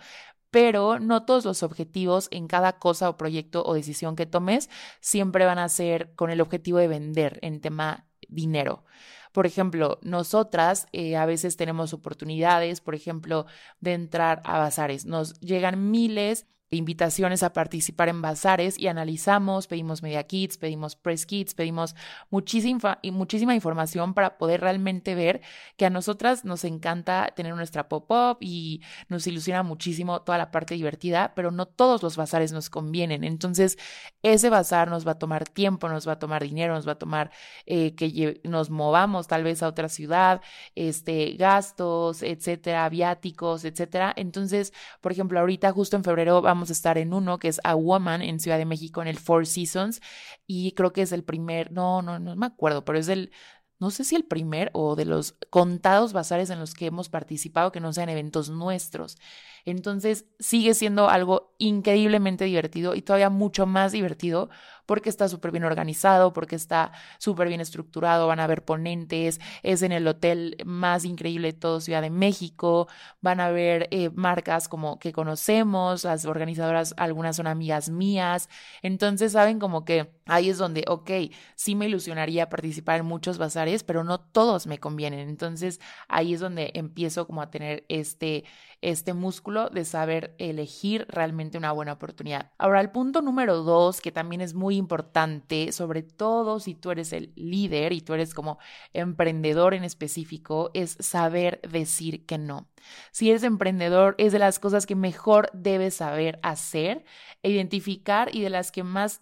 pero 0.52 1.00
no 1.00 1.26
todos 1.26 1.46
los 1.46 1.64
objetivos 1.64 2.28
en 2.32 2.48
cada 2.48 2.80
cosa 2.80 3.10
o 3.10 3.18
proyecto 3.18 3.64
o 3.66 3.74
decisión 3.74 4.16
que 4.16 4.26
tomes 4.26 4.70
siempre 5.02 5.46
van 5.46 5.60
a 5.60 5.70
ser 5.70 6.14
con 6.16 6.30
el 6.32 6.42
objetivo 6.42 6.78
de 6.78 6.88
vender 6.88 7.40
en 7.42 7.62
tema 7.62 8.08
dinero. 8.28 8.84
Por 9.32 9.46
ejemplo, 9.46 10.00
nosotras 10.02 10.88
eh, 10.94 11.16
a 11.16 11.26
veces 11.26 11.58
tenemos 11.58 11.94
oportunidades, 11.94 12.82
por 12.82 12.96
ejemplo, 12.96 13.46
de 13.80 13.94
entrar 13.94 14.42
a 14.46 14.58
bazares. 14.58 15.06
Nos 15.06 15.40
llegan 15.40 15.92
miles 15.92 16.48
invitaciones 16.70 17.44
a 17.44 17.54
participar 17.54 18.10
en 18.10 18.22
bazares 18.22 18.78
y 18.78 18.88
analizamos, 18.88 19.68
pedimos 19.68 20.04
media 20.04 20.24
kits, 20.24 20.58
pedimos 20.58 20.96
press 20.96 21.26
kits, 21.26 21.54
pedimos 21.54 21.96
muchísima, 22.30 23.00
muchísima 23.12 23.56
información 23.56 24.14
para 24.14 24.38
poder 24.38 24.62
realmente 24.62 25.16
ver 25.16 25.42
que 25.78 25.86
a 25.86 25.90
nosotras 25.90 26.44
nos 26.44 26.66
encanta 26.66 27.32
tener 27.36 27.56
nuestra 27.56 27.88
pop-up 27.88 28.38
y 28.42 28.82
nos 29.08 29.26
ilusiona 29.28 29.64
muchísimo 29.64 30.22
toda 30.22 30.38
la 30.38 30.52
parte 30.52 30.76
divertida, 30.76 31.34
pero 31.36 31.52
no 31.52 31.68
todos 31.68 32.04
los 32.04 32.18
bazares 32.18 32.52
nos 32.52 32.70
convienen. 32.70 33.24
Entonces, 33.24 33.78
ese 34.22 34.50
bazar 34.50 34.90
nos 34.90 35.08
va 35.08 35.12
a 35.12 35.20
tomar 35.20 35.48
tiempo, 35.48 35.88
nos 35.88 36.08
va 36.08 36.14
a 36.14 36.20
tomar 36.20 36.44
dinero, 36.44 36.74
nos 36.74 36.88
va 36.88 36.94
a 36.94 37.00
tomar 37.00 37.32
eh, 37.66 37.96
que 37.96 38.42
nos 38.44 38.70
movamos 38.70 39.28
tal 39.28 39.44
vez 39.44 39.64
a 39.64 39.68
otra 39.68 39.88
ciudad, 39.90 40.42
este, 40.76 41.34
gastos, 41.38 42.24
etcétera, 42.24 42.90
viáticos, 42.90 43.64
etcétera. 43.64 44.14
Entonces, 44.18 44.74
por 45.02 45.12
ejemplo, 45.12 45.40
ahorita 45.40 45.72
justo 45.72 45.96
en 45.96 46.04
febrero 46.04 46.42
vamos 46.42 46.57
vamos 46.58 46.70
a 46.72 46.74
estar 46.74 46.98
en 46.98 47.14
uno 47.14 47.38
que 47.38 47.50
es 47.50 47.62
A 47.64 47.76
Woman 47.76 48.24
en 48.24 48.40
Ciudad 48.40 48.58
de 48.58 48.66
México 48.66 49.02
en 49.02 49.08
el 49.08 49.20
Four 49.20 49.46
Seasons 49.46 50.02
y 50.48 50.72
creo 50.72 50.92
que 50.92 51.04
es 51.04 51.12
el 51.12 51.24
primer, 51.24 51.72
no, 51.72 52.02
no, 52.02 52.18
no 52.18 52.36
me 52.36 52.48
acuerdo, 52.48 52.84
pero 52.84 52.98
es 52.98 53.10
el, 53.10 53.32
no 53.80 53.92
sé 53.92 54.04
si 54.04 54.16
el 54.16 54.26
primer 54.26 54.72
o 54.74 54.96
de 54.96 55.06
los 55.06 55.38
contados 55.52 56.14
bazares 56.14 56.50
en 56.50 56.60
los 56.60 56.74
que 56.74 56.88
hemos 56.88 57.10
participado 57.10 57.72
que 57.72 57.80
no 57.80 57.94
sean 57.94 58.10
eventos 58.10 58.50
nuestros. 58.50 59.18
Entonces 59.66 60.26
sigue 60.40 60.74
siendo 60.74 61.10
algo 61.10 61.54
increíblemente 61.60 62.46
divertido 62.46 62.96
y 62.96 63.04
todavía 63.04 63.30
mucho 63.30 63.68
más 63.68 63.92
divertido 63.92 64.50
porque 64.88 65.10
está 65.10 65.28
súper 65.30 65.52
bien 65.52 65.66
organizado, 65.66 66.34
porque 66.34 66.56
está 66.56 66.92
súper 67.20 67.50
bien 67.50 67.62
estructurado, 67.62 68.26
van 68.26 68.40
a 68.40 68.46
haber 68.46 68.66
ponentes, 68.66 69.40
es 69.62 69.84
en 69.84 69.92
el 69.92 70.08
hotel 70.08 70.58
más 70.66 71.06
increíble 71.06 71.50
de 71.50 71.60
todo 71.60 71.82
Ciudad 71.82 72.02
de 72.02 72.10
México, 72.10 72.88
van 73.22 73.40
a 73.40 73.48
haber 73.48 73.88
eh, 73.92 74.10
marcas 74.16 74.68
como 74.68 74.98
que 74.98 75.14
conocemos, 75.14 76.06
las 76.06 76.26
organizadoras, 76.26 76.96
algunas 76.98 77.36
son 77.36 77.48
amigas 77.48 77.90
mías, 77.90 78.50
entonces 78.82 79.34
saben 79.34 79.60
como 79.60 79.86
que 79.86 80.12
ahí 80.26 80.50
es 80.50 80.58
donde, 80.58 80.84
ok, 80.88 81.12
sí 81.56 81.76
me 81.76 81.88
ilusionaría 81.88 82.50
participar 82.50 83.02
en 83.02 83.06
muchos 83.06 83.38
bazares, 83.38 83.84
pero 83.84 84.04
no 84.04 84.20
todos 84.20 84.68
me 84.68 84.80
convienen, 84.80 85.28
entonces 85.28 85.80
ahí 86.08 86.34
es 86.34 86.40
donde 86.40 86.72
empiezo 86.74 87.28
como 87.28 87.42
a 87.42 87.52
tener 87.52 87.86
este, 87.90 88.46
este 88.82 89.14
músculo 89.14 89.70
de 89.70 89.86
saber 89.86 90.36
elegir 90.38 91.06
realmente 91.10 91.58
una 91.58 91.72
buena 91.72 91.94
oportunidad. 91.94 92.52
Ahora, 92.58 92.82
el 92.82 92.92
punto 92.92 93.22
número 93.22 93.64
dos, 93.64 94.02
que 94.02 94.12
también 94.12 94.42
es 94.42 94.54
muy 94.54 94.78
importante, 94.78 95.72
sobre 95.72 96.04
todo 96.04 96.60
si 96.60 96.76
tú 96.76 96.92
eres 96.92 97.14
el 97.14 97.34
líder 97.36 97.94
y 97.94 98.02
tú 98.02 98.14
eres 98.14 98.34
como 98.34 98.60
emprendedor 98.94 99.74
en 99.74 99.84
específico, 99.84 100.72
es 100.74 100.98
saber 101.00 101.62
decir 101.62 102.26
que 102.26 102.38
no. 102.38 102.70
Si 103.12 103.30
eres 103.30 103.44
emprendedor, 103.44 104.16
es 104.18 104.32
de 104.32 104.40
las 104.40 104.60
cosas 104.60 104.86
que 104.86 104.96
mejor 104.96 105.50
debes 105.54 105.96
saber 105.96 106.40
hacer, 106.44 107.04
identificar 107.44 108.34
y 108.34 108.42
de 108.42 108.50
las 108.50 108.72
que 108.72 108.84
más... 108.84 109.20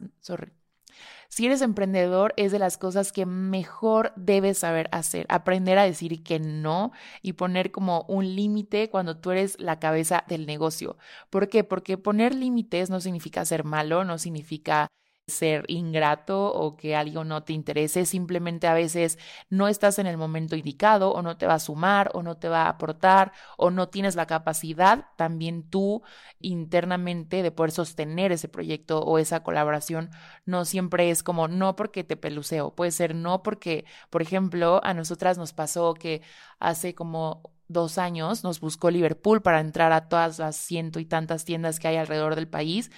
Si 1.29 1.45
eres 1.45 1.61
emprendedor, 1.61 2.33
es 2.37 2.51
de 2.51 2.59
las 2.59 2.77
cosas 2.77 3.11
que 3.11 3.25
mejor 3.25 4.13
debes 4.15 4.59
saber 4.59 4.89
hacer. 4.91 5.25
Aprender 5.29 5.77
a 5.77 5.83
decir 5.83 6.23
que 6.23 6.39
no 6.39 6.91
y 7.21 7.33
poner 7.33 7.71
como 7.71 8.05
un 8.07 8.35
límite 8.35 8.89
cuando 8.89 9.17
tú 9.17 9.31
eres 9.31 9.59
la 9.59 9.79
cabeza 9.79 10.23
del 10.27 10.45
negocio. 10.45 10.97
¿Por 11.29 11.49
qué? 11.49 11.63
Porque 11.63 11.97
poner 11.97 12.33
límites 12.35 12.89
no 12.89 13.01
significa 13.01 13.45
ser 13.45 13.63
malo, 13.63 14.05
no 14.05 14.17
significa 14.17 14.89
ser 15.27 15.65
ingrato 15.67 16.53
o 16.53 16.77
que 16.77 16.95
algo 16.95 17.23
no 17.23 17.43
te 17.43 17.53
interese, 17.53 18.05
simplemente 18.05 18.67
a 18.67 18.73
veces 18.75 19.17
no 19.49 19.67
estás 19.67 19.97
en 19.97 20.05
el 20.05 20.17
momento 20.17 20.55
indicado 20.55 21.11
o 21.11 21.21
no 21.23 21.37
te 21.37 21.47
va 21.47 21.55
a 21.55 21.59
sumar 21.59 22.11
o 22.13 22.21
no 22.21 22.37
te 22.37 22.47
va 22.47 22.63
a 22.63 22.69
aportar 22.69 23.31
o 23.57 23.71
no 23.71 23.89
tienes 23.89 24.15
la 24.15 24.27
capacidad 24.27 25.05
también 25.17 25.67
tú 25.69 26.03
internamente 26.39 27.41
de 27.41 27.51
poder 27.51 27.71
sostener 27.71 28.31
ese 28.31 28.47
proyecto 28.49 28.99
o 29.01 29.17
esa 29.17 29.41
colaboración. 29.43 30.11
No 30.45 30.63
siempre 30.65 31.09
es 31.09 31.23
como 31.23 31.47
no 31.47 31.75
porque 31.75 32.03
te 32.03 32.17
peluceo, 32.17 32.75
puede 32.75 32.91
ser 32.91 33.15
no 33.15 33.41
porque, 33.43 33.85
por 34.11 34.21
ejemplo, 34.21 34.79
a 34.83 34.93
nosotras 34.93 35.37
nos 35.37 35.53
pasó 35.53 35.93
que 35.95 36.21
hace 36.59 36.93
como 36.93 37.54
dos 37.67 37.97
años 37.97 38.43
nos 38.43 38.59
buscó 38.59 38.91
Liverpool 38.91 39.41
para 39.41 39.59
entrar 39.59 39.91
a 39.91 40.07
todas 40.07 40.39
las 40.39 40.55
ciento 40.55 40.99
y 40.99 41.05
tantas 41.05 41.45
tiendas 41.45 41.79
que 41.79 41.87
hay 41.87 41.97
alrededor 41.97 42.35
del 42.35 42.47
país 42.47 42.91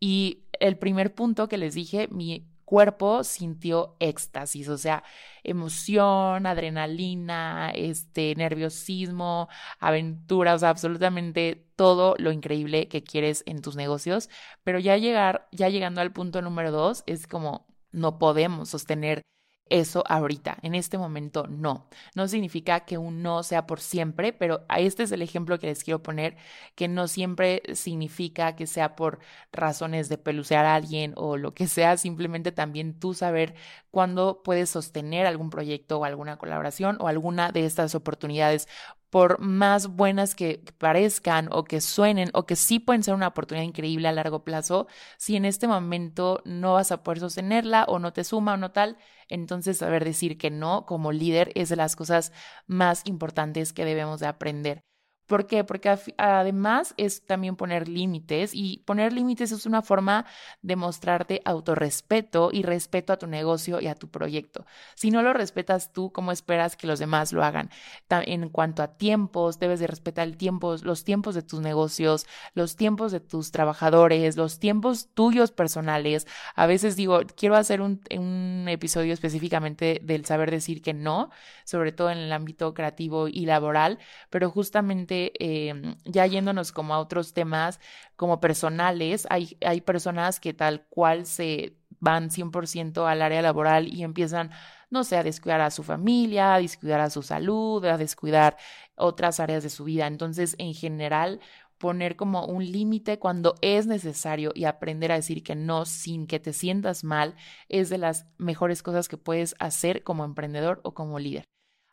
y 0.00 0.44
el 0.60 0.78
primer 0.78 1.14
punto 1.14 1.48
que 1.48 1.58
les 1.58 1.74
dije, 1.74 2.08
mi 2.08 2.46
cuerpo 2.64 3.24
sintió 3.24 3.96
éxtasis, 4.00 4.68
o 4.68 4.78
sea, 4.78 5.04
emoción, 5.42 6.46
adrenalina, 6.46 7.70
este, 7.74 8.34
nerviosismo, 8.36 9.48
aventura, 9.78 10.54
o 10.54 10.58
sea, 10.58 10.70
absolutamente 10.70 11.66
todo 11.76 12.14
lo 12.18 12.32
increíble 12.32 12.88
que 12.88 13.02
quieres 13.02 13.42
en 13.46 13.62
tus 13.62 13.76
negocios. 13.76 14.30
Pero 14.62 14.78
ya 14.78 14.96
llegar, 14.96 15.48
ya 15.52 15.68
llegando 15.68 16.00
al 16.00 16.12
punto 16.12 16.42
número 16.42 16.70
dos, 16.70 17.04
es 17.06 17.26
como 17.26 17.66
no 17.92 18.18
podemos 18.18 18.70
sostener 18.70 19.22
eso 19.70 20.04
ahorita, 20.06 20.58
en 20.62 20.74
este 20.74 20.98
momento 20.98 21.46
no. 21.48 21.88
No 22.14 22.28
significa 22.28 22.80
que 22.80 22.98
un 22.98 23.22
no 23.22 23.42
sea 23.42 23.66
por 23.66 23.80
siempre, 23.80 24.32
pero 24.32 24.64
este 24.76 25.04
es 25.04 25.12
el 25.12 25.22
ejemplo 25.22 25.58
que 25.58 25.68
les 25.68 25.82
quiero 25.84 26.02
poner, 26.02 26.36
que 26.74 26.86
no 26.88 27.08
siempre 27.08 27.62
significa 27.74 28.56
que 28.56 28.66
sea 28.66 28.94
por 28.94 29.20
razones 29.52 30.08
de 30.08 30.18
pelucear 30.18 30.66
a 30.66 30.74
alguien 30.74 31.14
o 31.16 31.36
lo 31.36 31.54
que 31.54 31.66
sea, 31.66 31.96
simplemente 31.96 32.52
también 32.52 32.98
tú 32.98 33.14
saber 33.14 33.54
cuándo 33.90 34.42
puedes 34.42 34.70
sostener 34.70 35.26
algún 35.26 35.50
proyecto 35.50 35.98
o 35.98 36.04
alguna 36.04 36.36
colaboración 36.36 36.96
o 37.00 37.08
alguna 37.08 37.50
de 37.52 37.64
estas 37.64 37.94
oportunidades 37.94 38.68
por 39.14 39.38
más 39.38 39.86
buenas 39.94 40.34
que 40.34 40.64
parezcan 40.78 41.48
o 41.52 41.62
que 41.62 41.80
suenen 41.80 42.30
o 42.34 42.46
que 42.46 42.56
sí 42.56 42.80
pueden 42.80 43.04
ser 43.04 43.14
una 43.14 43.28
oportunidad 43.28 43.64
increíble 43.64 44.08
a 44.08 44.12
largo 44.12 44.42
plazo, 44.42 44.88
si 45.18 45.36
en 45.36 45.44
este 45.44 45.68
momento 45.68 46.42
no 46.44 46.72
vas 46.72 46.90
a 46.90 47.04
poder 47.04 47.20
sostenerla 47.20 47.84
o 47.84 48.00
no 48.00 48.12
te 48.12 48.24
suma 48.24 48.54
o 48.54 48.56
no 48.56 48.72
tal, 48.72 48.98
entonces 49.28 49.78
saber 49.78 50.04
decir 50.04 50.36
que 50.36 50.50
no 50.50 50.84
como 50.84 51.12
líder 51.12 51.52
es 51.54 51.68
de 51.68 51.76
las 51.76 51.94
cosas 51.94 52.32
más 52.66 53.02
importantes 53.04 53.72
que 53.72 53.84
debemos 53.84 54.18
de 54.18 54.26
aprender. 54.26 54.82
¿Por 55.26 55.46
qué? 55.46 55.64
Porque 55.64 55.96
además 56.18 56.94
es 56.96 57.24
también 57.24 57.56
poner 57.56 57.88
límites 57.88 58.50
y 58.52 58.78
poner 58.84 59.12
límites 59.12 59.52
es 59.52 59.64
una 59.66 59.82
forma 59.82 60.26
de 60.62 60.76
mostrarte 60.76 61.40
autorrespeto 61.44 62.50
y 62.52 62.62
respeto 62.62 63.12
a 63.12 63.18
tu 63.18 63.26
negocio 63.26 63.80
y 63.80 63.86
a 63.86 63.94
tu 63.94 64.08
proyecto. 64.10 64.66
Si 64.94 65.10
no 65.10 65.22
lo 65.22 65.32
respetas 65.32 65.92
tú, 65.92 66.12
¿cómo 66.12 66.30
esperas 66.32 66.76
que 66.76 66.86
los 66.86 66.98
demás 66.98 67.32
lo 67.32 67.42
hagan? 67.42 67.70
En 68.10 68.48
cuanto 68.50 68.82
a 68.82 68.96
tiempos, 68.96 69.58
debes 69.58 69.80
de 69.80 69.86
respetar 69.86 70.26
el 70.26 70.36
tiempo, 70.36 70.76
los 70.82 71.04
tiempos 71.04 71.34
de 71.34 71.42
tus 71.42 71.60
negocios, 71.60 72.26
los 72.54 72.76
tiempos 72.76 73.12
de 73.12 73.20
tus 73.20 73.50
trabajadores, 73.50 74.36
los 74.36 74.58
tiempos 74.58 75.08
tuyos 75.14 75.52
personales. 75.52 76.26
A 76.54 76.66
veces 76.66 76.96
digo, 76.96 77.20
quiero 77.36 77.56
hacer 77.56 77.80
un, 77.80 78.00
un 78.16 78.66
episodio 78.68 79.14
específicamente 79.14 80.00
del 80.02 80.24
saber 80.26 80.50
decir 80.50 80.82
que 80.82 80.92
no, 80.94 81.30
sobre 81.64 81.92
todo 81.92 82.10
en 82.10 82.18
el 82.18 82.32
ámbito 82.32 82.74
creativo 82.74 83.28
y 83.28 83.46
laboral, 83.46 83.98
pero 84.30 84.50
justamente 84.50 85.13
Em, 85.38 85.96
ya 86.04 86.26
yéndonos 86.26 86.72
como 86.72 86.94
a 86.94 86.98
otros 86.98 87.32
temas 87.32 87.80
como 88.16 88.40
personales, 88.40 89.26
hay, 89.30 89.56
hay 89.64 89.80
personas 89.80 90.40
que 90.40 90.54
tal 90.54 90.86
cual 90.88 91.26
se 91.26 91.76
van 92.00 92.30
100% 92.30 93.06
al 93.06 93.22
área 93.22 93.42
laboral 93.42 93.88
y 93.88 94.02
empiezan, 94.02 94.50
no 94.90 95.04
sé, 95.04 95.16
a 95.16 95.22
descuidar 95.22 95.60
a 95.60 95.70
su 95.70 95.82
familia, 95.82 96.54
a 96.54 96.60
descuidar 96.60 97.00
a 97.00 97.10
su 97.10 97.22
salud, 97.22 97.84
a 97.84 97.96
descuidar 97.96 98.56
otras 98.96 99.40
áreas 99.40 99.62
de 99.62 99.70
su 99.70 99.84
vida. 99.84 100.06
Entonces, 100.06 100.54
en 100.58 100.74
general, 100.74 101.40
poner 101.78 102.16
como 102.16 102.46
un 102.46 102.64
límite 102.64 103.18
cuando 103.18 103.56
es 103.60 103.86
necesario 103.86 104.52
y 104.54 104.64
aprender 104.64 105.12
a 105.12 105.16
decir 105.16 105.42
que 105.42 105.54
no 105.54 105.84
sin 105.84 106.26
que 106.26 106.40
te 106.40 106.52
sientas 106.52 107.04
mal 107.04 107.34
es 107.68 107.90
de 107.90 107.98
las 107.98 108.26
mejores 108.38 108.82
cosas 108.82 109.08
que 109.08 109.18
puedes 109.18 109.54
hacer 109.58 110.02
como 110.02 110.24
emprendedor 110.24 110.80
o 110.84 110.94
como 110.94 111.18
líder. 111.18 111.44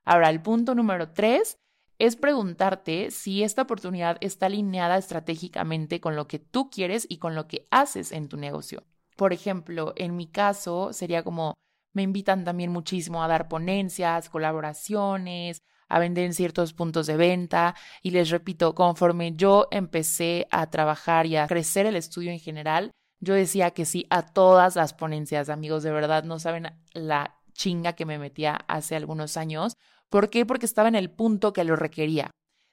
Ahora, 0.05 0.29
el 0.29 0.41
punto 0.41 0.75
número 0.75 1.11
tres 1.11 1.57
es 2.01 2.15
preguntarte 2.15 3.11
si 3.11 3.43
esta 3.43 3.61
oportunidad 3.61 4.17
está 4.21 4.47
alineada 4.47 4.97
estratégicamente 4.97 6.01
con 6.01 6.15
lo 6.15 6.27
que 6.27 6.39
tú 6.39 6.71
quieres 6.71 7.05
y 7.07 7.19
con 7.19 7.35
lo 7.35 7.47
que 7.47 7.67
haces 7.69 8.11
en 8.11 8.27
tu 8.27 8.37
negocio. 8.37 8.83
Por 9.15 9.33
ejemplo, 9.33 9.93
en 9.95 10.15
mi 10.15 10.25
caso 10.25 10.93
sería 10.93 11.23
como 11.23 11.53
me 11.93 12.01
invitan 12.01 12.43
también 12.43 12.71
muchísimo 12.71 13.23
a 13.23 13.27
dar 13.27 13.47
ponencias, 13.47 14.31
colaboraciones, 14.31 15.61
a 15.89 15.99
vender 15.99 16.25
en 16.25 16.33
ciertos 16.33 16.73
puntos 16.73 17.05
de 17.05 17.17
venta 17.17 17.75
y 18.01 18.09
les 18.09 18.31
repito, 18.31 18.73
conforme 18.73 19.35
yo 19.35 19.67
empecé 19.69 20.47
a 20.49 20.71
trabajar 20.71 21.27
y 21.27 21.35
a 21.35 21.45
crecer 21.45 21.85
el 21.85 21.95
estudio 21.95 22.31
en 22.31 22.39
general, 22.39 22.89
yo 23.19 23.35
decía 23.35 23.71
que 23.71 23.85
sí 23.85 24.07
a 24.09 24.23
todas 24.23 24.75
las 24.75 24.95
ponencias, 24.95 25.49
amigos, 25.49 25.83
de 25.83 25.91
verdad 25.91 26.23
no 26.23 26.39
saben 26.39 26.71
la 26.93 27.35
chinga 27.53 27.93
que 27.93 28.07
me 28.07 28.17
metía 28.17 28.55
hace 28.67 28.95
algunos 28.95 29.37
años 29.37 29.75
¿Por 30.11 30.29
qué? 30.29 30.45
Porque 30.45 30.65
estaba 30.65 30.89
en 30.89 30.95
el 30.95 31.09
punto 31.09 31.53
que 31.53 31.63
lo 31.63 31.77
requería. 31.77 32.31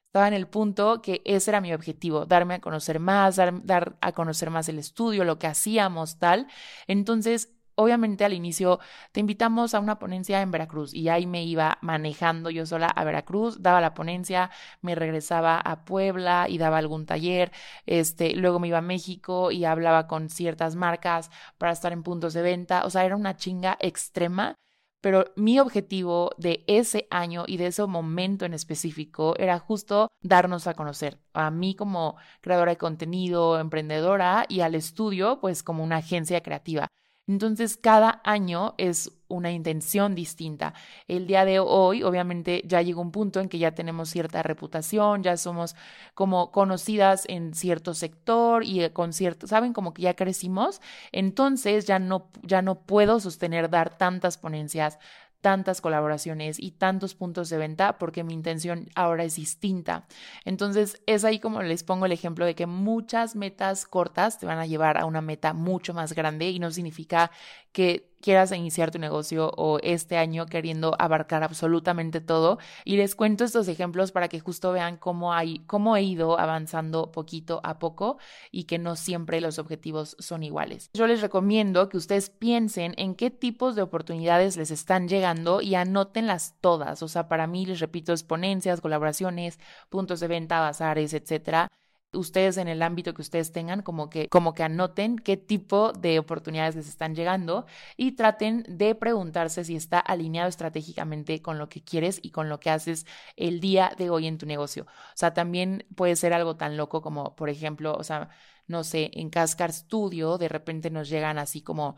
Estaba 0.08 0.26
en 0.26 0.34
el 0.34 0.48
punto 0.48 1.00
que 1.02 1.22
ese 1.24 1.52
era 1.52 1.60
mi 1.60 1.72
objetivo, 1.72 2.26
darme 2.26 2.54
a 2.54 2.60
conocer 2.60 2.98
más, 2.98 3.36
dar, 3.36 3.96
a 4.00 4.12
conocer 4.12 4.50
más 4.50 4.68
el 4.68 4.78
estudio, 4.78 5.22
lo 5.24 5.38
que 5.38 5.46
hacíamos, 5.46 6.18
tal. 6.18 6.48
Entonces, 6.88 7.54
obviamente 7.76 8.24
al 8.24 8.32
inicio 8.32 8.80
te 9.12 9.20
invitamos 9.20 9.74
a 9.74 9.78
una 9.78 10.00
ponencia 10.00 10.42
en 10.42 10.50
Veracruz 10.50 10.92
y 10.92 11.08
ahí 11.10 11.26
me 11.26 11.44
iba 11.44 11.78
manejando 11.80 12.50
yo 12.50 12.66
sola 12.66 12.88
a 12.88 13.04
Veracruz, 13.04 13.62
daba 13.62 13.80
la 13.80 13.94
ponencia, 13.94 14.50
me 14.80 14.96
regresaba 14.96 15.58
a 15.60 15.84
Puebla 15.84 16.46
y 16.48 16.58
daba 16.58 16.78
algún 16.78 17.06
taller, 17.06 17.52
este, 17.86 18.34
luego 18.34 18.58
me 18.58 18.66
iba 18.68 18.78
a 18.78 18.82
México 18.82 19.52
y 19.52 19.64
hablaba 19.64 20.08
con 20.08 20.28
ciertas 20.28 20.74
marcas 20.74 21.30
para 21.56 21.70
estar 21.70 21.92
en 21.92 22.02
puntos 22.02 22.34
de 22.34 22.42
venta, 22.42 22.84
o 22.84 22.90
sea, 22.90 23.04
era 23.04 23.14
una 23.14 23.36
chinga 23.36 23.76
extrema 23.80 24.56
pero 25.00 25.26
mi 25.36 25.60
objetivo 25.60 26.30
de 26.38 26.64
ese 26.66 27.06
año 27.10 27.44
y 27.46 27.56
de 27.56 27.68
ese 27.68 27.86
momento 27.86 28.44
en 28.44 28.54
específico 28.54 29.34
era 29.38 29.58
justo 29.58 30.08
darnos 30.20 30.66
a 30.66 30.74
conocer 30.74 31.18
a 31.32 31.50
mí 31.50 31.74
como 31.74 32.16
creadora 32.40 32.72
de 32.72 32.78
contenido, 32.78 33.58
emprendedora 33.60 34.44
y 34.48 34.60
al 34.60 34.74
estudio 34.74 35.38
pues 35.40 35.62
como 35.62 35.84
una 35.84 35.96
agencia 35.98 36.42
creativa. 36.42 36.88
Entonces, 37.28 37.76
cada 37.76 38.20
año 38.24 38.74
es 38.78 39.12
una 39.28 39.52
intención 39.52 40.14
distinta. 40.14 40.72
El 41.06 41.26
día 41.26 41.44
de 41.44 41.60
hoy, 41.60 42.02
obviamente, 42.02 42.62
ya 42.64 42.80
llegó 42.80 43.02
un 43.02 43.12
punto 43.12 43.40
en 43.40 43.50
que 43.50 43.58
ya 43.58 43.72
tenemos 43.74 44.08
cierta 44.08 44.42
reputación, 44.42 45.22
ya 45.22 45.36
somos 45.36 45.76
como 46.14 46.50
conocidas 46.50 47.24
en 47.28 47.54
cierto 47.54 47.92
sector 47.92 48.64
y 48.64 48.82
eh, 48.82 48.92
con 48.92 49.12
cierto, 49.12 49.46
saben, 49.46 49.74
como 49.74 49.92
que 49.92 50.02
ya 50.02 50.14
crecimos. 50.14 50.80
Entonces, 51.12 51.86
ya 51.86 51.98
no, 51.98 52.30
ya 52.42 52.62
no 52.62 52.80
puedo 52.80 53.20
sostener 53.20 53.68
dar 53.68 53.96
tantas 53.98 54.38
ponencias, 54.38 54.98
tantas 55.40 55.80
colaboraciones 55.80 56.58
y 56.58 56.72
tantos 56.72 57.14
puntos 57.14 57.48
de 57.48 57.58
venta 57.58 57.98
porque 57.98 58.24
mi 58.24 58.34
intención 58.34 58.88
ahora 58.94 59.24
es 59.24 59.36
distinta. 59.36 60.06
Entonces 60.44 61.00
es 61.06 61.24
ahí 61.24 61.38
como 61.38 61.62
les 61.62 61.84
pongo 61.84 62.06
el 62.06 62.12
ejemplo 62.12 62.44
de 62.44 62.54
que 62.54 62.66
muchas 62.66 63.36
metas 63.36 63.86
cortas 63.86 64.38
te 64.38 64.46
van 64.46 64.58
a 64.58 64.66
llevar 64.66 64.98
a 64.98 65.04
una 65.04 65.20
meta 65.20 65.52
mucho 65.52 65.94
más 65.94 66.12
grande 66.12 66.50
y 66.50 66.58
no 66.58 66.70
significa 66.70 67.30
que 67.72 68.07
quieras 68.20 68.52
iniciar 68.52 68.90
tu 68.90 68.98
negocio 68.98 69.50
o 69.56 69.78
este 69.82 70.16
año 70.16 70.46
queriendo 70.46 70.94
abarcar 70.98 71.42
absolutamente 71.42 72.20
todo. 72.20 72.58
Y 72.84 72.96
les 72.96 73.14
cuento 73.14 73.44
estos 73.44 73.68
ejemplos 73.68 74.12
para 74.12 74.28
que 74.28 74.40
justo 74.40 74.72
vean 74.72 74.96
cómo, 74.96 75.32
hay, 75.32 75.60
cómo 75.66 75.96
he 75.96 76.02
ido 76.02 76.38
avanzando 76.38 77.10
poquito 77.12 77.60
a 77.64 77.78
poco 77.78 78.18
y 78.50 78.64
que 78.64 78.78
no 78.78 78.96
siempre 78.96 79.40
los 79.40 79.58
objetivos 79.58 80.16
son 80.18 80.42
iguales. 80.42 80.90
Yo 80.94 81.06
les 81.06 81.20
recomiendo 81.20 81.88
que 81.88 81.96
ustedes 81.96 82.30
piensen 82.30 82.94
en 82.96 83.14
qué 83.14 83.30
tipos 83.30 83.76
de 83.76 83.82
oportunidades 83.82 84.56
les 84.56 84.70
están 84.70 85.08
llegando 85.08 85.60
y 85.60 85.74
anótenlas 85.74 86.54
todas. 86.60 87.02
O 87.02 87.08
sea, 87.08 87.28
para 87.28 87.46
mí, 87.46 87.66
les 87.66 87.80
repito, 87.80 88.12
exponencias, 88.12 88.80
colaboraciones, 88.80 89.58
puntos 89.88 90.20
de 90.20 90.28
venta, 90.28 90.60
bazares, 90.60 91.14
etcétera 91.14 91.68
ustedes 92.12 92.56
en 92.56 92.68
el 92.68 92.82
ámbito 92.82 93.14
que 93.14 93.22
ustedes 93.22 93.52
tengan, 93.52 93.82
como 93.82 94.08
que, 94.08 94.28
como 94.28 94.54
que 94.54 94.62
anoten 94.62 95.18
qué 95.18 95.36
tipo 95.36 95.92
de 95.92 96.18
oportunidades 96.18 96.76
les 96.76 96.88
están 96.88 97.14
llegando 97.14 97.66
y 97.96 98.12
traten 98.12 98.64
de 98.68 98.94
preguntarse 98.94 99.64
si 99.64 99.76
está 99.76 99.98
alineado 99.98 100.48
estratégicamente 100.48 101.42
con 101.42 101.58
lo 101.58 101.68
que 101.68 101.82
quieres 101.82 102.18
y 102.22 102.30
con 102.30 102.48
lo 102.48 102.60
que 102.60 102.70
haces 102.70 103.06
el 103.36 103.60
día 103.60 103.92
de 103.98 104.10
hoy 104.10 104.26
en 104.26 104.38
tu 104.38 104.46
negocio. 104.46 104.84
O 104.84 105.16
sea, 105.16 105.34
también 105.34 105.86
puede 105.94 106.16
ser 106.16 106.32
algo 106.32 106.56
tan 106.56 106.76
loco 106.76 107.02
como, 107.02 107.36
por 107.36 107.50
ejemplo, 107.50 107.94
o 107.94 108.04
sea, 108.04 108.30
no 108.66 108.84
sé, 108.84 109.10
en 109.14 109.30
Cascar 109.30 109.72
Studio 109.72 110.38
de 110.38 110.48
repente 110.48 110.90
nos 110.90 111.08
llegan 111.08 111.38
así 111.38 111.62
como 111.62 111.96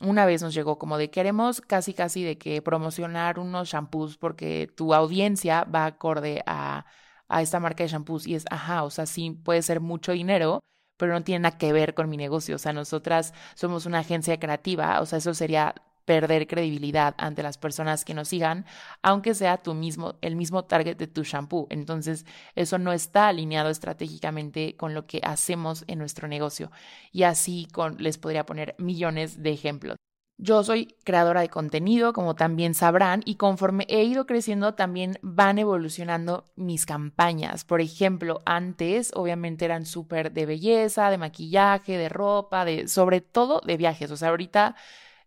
una 0.00 0.24
vez 0.26 0.42
nos 0.42 0.54
llegó 0.54 0.78
como 0.78 0.96
de 0.98 1.10
queremos 1.10 1.60
casi 1.60 1.92
casi 1.94 2.24
de 2.24 2.38
que 2.38 2.62
promocionar 2.62 3.38
unos 3.38 3.68
shampoos 3.68 4.16
porque 4.16 4.70
tu 4.74 4.94
audiencia 4.94 5.64
va 5.64 5.86
acorde 5.86 6.42
a 6.46 6.86
a 7.30 7.42
esta 7.42 7.60
marca 7.60 7.84
de 7.84 7.88
shampoos 7.88 8.26
y 8.26 8.34
es, 8.34 8.44
ajá, 8.50 8.84
o 8.84 8.90
sea, 8.90 9.06
sí 9.06 9.30
puede 9.30 9.62
ser 9.62 9.80
mucho 9.80 10.12
dinero, 10.12 10.60
pero 10.98 11.14
no 11.14 11.22
tiene 11.24 11.40
nada 11.40 11.58
que 11.58 11.72
ver 11.72 11.94
con 11.94 12.10
mi 12.10 12.16
negocio. 12.16 12.56
O 12.56 12.58
sea, 12.58 12.72
nosotras 12.72 13.32
somos 13.54 13.86
una 13.86 14.00
agencia 14.00 14.38
creativa, 14.38 15.00
o 15.00 15.06
sea, 15.06 15.18
eso 15.18 15.32
sería 15.34 15.74
perder 16.04 16.48
credibilidad 16.48 17.14
ante 17.18 17.42
las 17.42 17.56
personas 17.56 18.04
que 18.04 18.14
nos 18.14 18.28
sigan, 18.28 18.66
aunque 19.00 19.32
sea 19.34 19.58
tu 19.62 19.74
mismo, 19.74 20.16
el 20.22 20.34
mismo 20.34 20.64
target 20.64 20.96
de 20.96 21.06
tu 21.06 21.22
shampoo. 21.22 21.68
Entonces, 21.70 22.26
eso 22.56 22.78
no 22.78 22.92
está 22.92 23.28
alineado 23.28 23.70
estratégicamente 23.70 24.76
con 24.76 24.92
lo 24.92 25.06
que 25.06 25.20
hacemos 25.22 25.84
en 25.86 25.98
nuestro 26.00 26.26
negocio. 26.26 26.72
Y 27.12 27.22
así 27.22 27.68
con, 27.72 27.96
les 28.02 28.18
podría 28.18 28.44
poner 28.44 28.74
millones 28.78 29.42
de 29.42 29.52
ejemplos. 29.52 29.99
Yo 30.42 30.64
soy 30.64 30.94
creadora 31.04 31.42
de 31.42 31.50
contenido, 31.50 32.14
como 32.14 32.34
también 32.34 32.72
sabrán, 32.72 33.20
y 33.26 33.34
conforme 33.34 33.84
he 33.90 34.04
ido 34.04 34.24
creciendo 34.24 34.72
también 34.72 35.18
van 35.20 35.58
evolucionando 35.58 36.46
mis 36.56 36.86
campañas. 36.86 37.66
Por 37.66 37.82
ejemplo, 37.82 38.40
antes 38.46 39.12
obviamente 39.14 39.66
eran 39.66 39.84
súper 39.84 40.32
de 40.32 40.46
belleza, 40.46 41.10
de 41.10 41.18
maquillaje, 41.18 41.98
de 41.98 42.08
ropa, 42.08 42.64
de 42.64 42.88
sobre 42.88 43.20
todo 43.20 43.60
de 43.66 43.76
viajes. 43.76 44.10
O 44.10 44.16
sea, 44.16 44.30
ahorita 44.30 44.76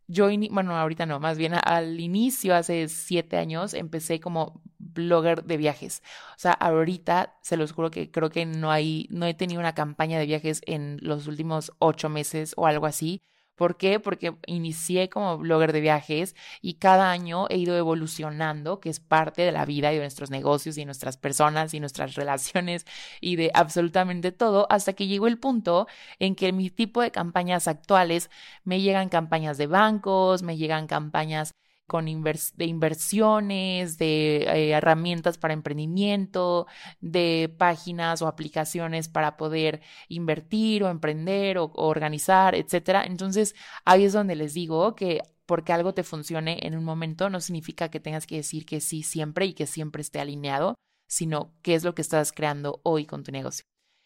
yo, 0.07 0.29
bueno, 0.49 0.75
ahorita 0.75 1.05
no, 1.05 1.19
más 1.19 1.37
bien 1.37 1.53
al 1.63 1.99
inicio, 1.99 2.55
hace 2.55 2.87
siete 2.87 3.37
años, 3.37 3.75
empecé 3.75 4.19
como 4.19 4.63
blogger 4.79 5.43
de 5.43 5.57
viajes. 5.57 6.01
O 6.35 6.39
sea, 6.39 6.53
ahorita 6.53 7.37
se 7.43 7.55
los 7.57 7.71
juro 7.71 7.91
que 7.91 8.09
creo 8.09 8.31
que 8.31 8.47
no 8.47 8.71
hay, 8.71 9.07
no 9.11 9.27
he 9.27 9.35
tenido 9.35 9.59
una 9.59 9.75
campaña 9.75 10.17
de 10.17 10.25
viajes 10.25 10.61
en 10.65 10.97
los 11.01 11.27
últimos 11.27 11.71
ocho 11.77 12.09
meses 12.09 12.53
o 12.57 12.65
algo 12.65 12.87
así 12.87 13.21
¿Por 13.55 13.77
qué? 13.77 13.99
Porque 13.99 14.35
inicié 14.47 15.09
como 15.09 15.37
blogger 15.37 15.73
de 15.73 15.81
viajes 15.81 16.35
y 16.61 16.75
cada 16.75 17.11
año 17.11 17.47
he 17.49 17.57
ido 17.57 17.77
evolucionando, 17.77 18.79
que 18.79 18.89
es 18.89 18.99
parte 18.99 19.43
de 19.43 19.51
la 19.51 19.65
vida 19.65 19.91
y 19.91 19.95
de 19.95 20.01
nuestros 20.01 20.31
negocios 20.31 20.77
y 20.77 20.85
nuestras 20.85 21.17
personas 21.17 21.73
y 21.73 21.79
nuestras 21.79 22.15
relaciones 22.15 22.85
y 23.21 23.35
de 23.35 23.51
absolutamente 23.53 24.31
todo, 24.31 24.65
hasta 24.71 24.93
que 24.93 25.07
llegó 25.07 25.27
el 25.27 25.39
punto 25.39 25.87
en 26.19 26.35
que 26.35 26.51
mi 26.51 26.69
tipo 26.71 27.01
de 27.01 27.11
campañas 27.11 27.67
actuales 27.67 28.29
me 28.63 28.81
llegan 28.81 29.09
campañas 29.09 29.57
de 29.57 29.67
bancos, 29.67 30.41
me 30.41 30.57
llegan 30.57 30.87
campañas 30.87 31.53
con 31.87 32.05
de 32.05 32.65
inversiones, 32.65 33.97
de 33.97 34.37
eh, 34.37 34.69
herramientas 34.71 35.37
para 35.37 35.53
emprendimiento, 35.53 36.67
de 37.01 37.53
páginas 37.57 38.21
o 38.21 38.27
aplicaciones 38.27 39.09
para 39.09 39.37
poder 39.37 39.81
invertir 40.07 40.83
o 40.83 40.89
emprender 40.89 41.57
o, 41.57 41.65
o 41.65 41.87
organizar, 41.87 42.55
etcétera. 42.55 43.05
Entonces, 43.05 43.55
ahí 43.85 44.05
es 44.05 44.13
donde 44.13 44.35
les 44.35 44.53
digo 44.53 44.95
que 44.95 45.21
porque 45.45 45.73
algo 45.73 45.93
te 45.93 46.03
funcione 46.03 46.59
en 46.65 46.77
un 46.77 46.83
momento 46.83 47.29
no 47.29 47.41
significa 47.41 47.89
que 47.89 47.99
tengas 47.99 48.25
que 48.27 48.37
decir 48.37 48.65
que 48.65 48.79
sí 48.81 49.03
siempre 49.03 49.45
y 49.45 49.53
que 49.53 49.67
siempre 49.67 50.01
esté 50.01 50.19
alineado, 50.19 50.75
sino 51.07 51.53
qué 51.61 51.75
es 51.75 51.83
lo 51.83 51.93
que 51.95 52.01
estás 52.01 52.31
creando 52.31 52.79
hoy 52.83 53.05
con 53.05 53.23
tu 53.23 53.31
negocio. 53.31 53.65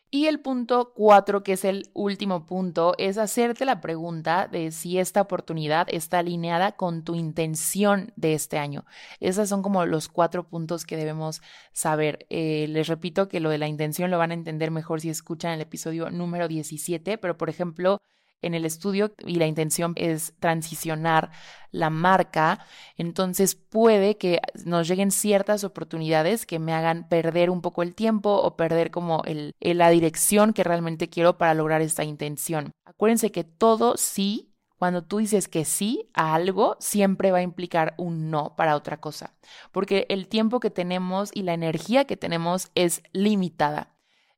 Y 0.10 0.28
el 0.28 0.39
punto 0.39 0.93
cuatro, 0.96 1.43
que 1.43 1.54
es 1.54 1.65
el 1.65 1.89
último 1.93 2.46
punto, 2.46 2.93
es 2.98 3.17
hacerte 3.17 3.65
la 3.65 3.82
pregunta 3.82 4.48
de 4.48 4.72
si 4.72 5.00
esta 5.00 5.20
oportunidad 5.22 5.86
está 5.89 6.20
alineada 6.20 6.78
con 6.78 7.04
tu 7.04 7.15
intención 7.15 8.13
de 8.15 8.34
este 8.34 8.58
año. 8.58 8.86
Esos 9.20 9.50
son 9.50 9.62
como 9.62 9.86
los 9.86 10.08
cuatro 10.08 10.48
puntos 10.48 10.86
que 10.86 10.96
debemos 10.96 11.41
saber. 11.74 12.26
Eh, 12.30 12.67
les 12.70 12.88
repito 12.88 13.28
que 13.28 13.41
lo 13.41 13.50
de 13.50 13.58
la 13.58 13.67
intención 13.67 14.10
lo 14.10 14.17
van 14.17 14.32
a 14.32 14.36
entender 14.36 14.72
mejor 14.72 15.02
si 15.02 15.10
escuchan 15.10 15.52
el 15.52 15.62
episodio 15.62 16.10
número 16.10 16.48
17, 16.48 17.17
pero 17.17 17.38
por 17.38 17.50
ejemplo, 17.50 18.00
en 18.41 18.54
el 18.54 18.65
estudio 18.65 19.13
y 19.26 19.36
la 19.36 19.47
intención 19.47 19.93
es 19.95 20.34
transicionar 20.39 21.32
la 21.71 21.89
marca, 21.89 22.65
entonces 22.95 23.56
puede 23.56 24.17
que 24.17 24.39
nos 24.65 24.88
lleguen 24.88 25.12
ciertas 25.12 25.63
oportunidades 25.63 26.45
que 26.45 26.60
me 26.60 26.73
hagan 26.73 27.08
perder 27.08 27.50
un 27.50 27.62
poco 27.62 27.84
el 27.84 27.95
tiempo 27.95 28.34
o 28.34 28.56
perder 28.56 28.91
como 28.91 29.23
la 29.60 29.89
dirección 29.89 30.54
que 30.54 30.63
realmente 30.63 31.10
quiero 31.10 31.38
para 31.38 31.54
lograr 31.54 31.82
esta 31.82 32.04
intención. 32.04 32.71
Acuérdense 32.86 33.32
que 33.32 33.43
todo 33.43 33.97
sí, 33.97 34.54
cuando 34.78 35.04
tú 35.04 35.17
dices 35.17 35.47
que 35.47 35.65
sí 35.65 36.10
a 36.13 36.36
algo, 36.36 36.78
siempre 36.80 37.32
va 37.32 37.39
a 37.39 37.43
implicar 37.43 37.95
un 37.97 38.30
no 38.30 38.56
para 38.56 38.76
otra 38.76 39.00
cosa, 39.02 39.36
porque 39.71 40.06
el 40.10 40.28
tiempo 40.28 40.60
que 40.60 40.69
tenemos 40.69 41.32
y 41.34 41.41
la 41.41 41.54
energía 41.54 42.06
que 42.06 42.17
tenemos 42.17 42.69
es 42.76 43.02
limitada 43.12 43.96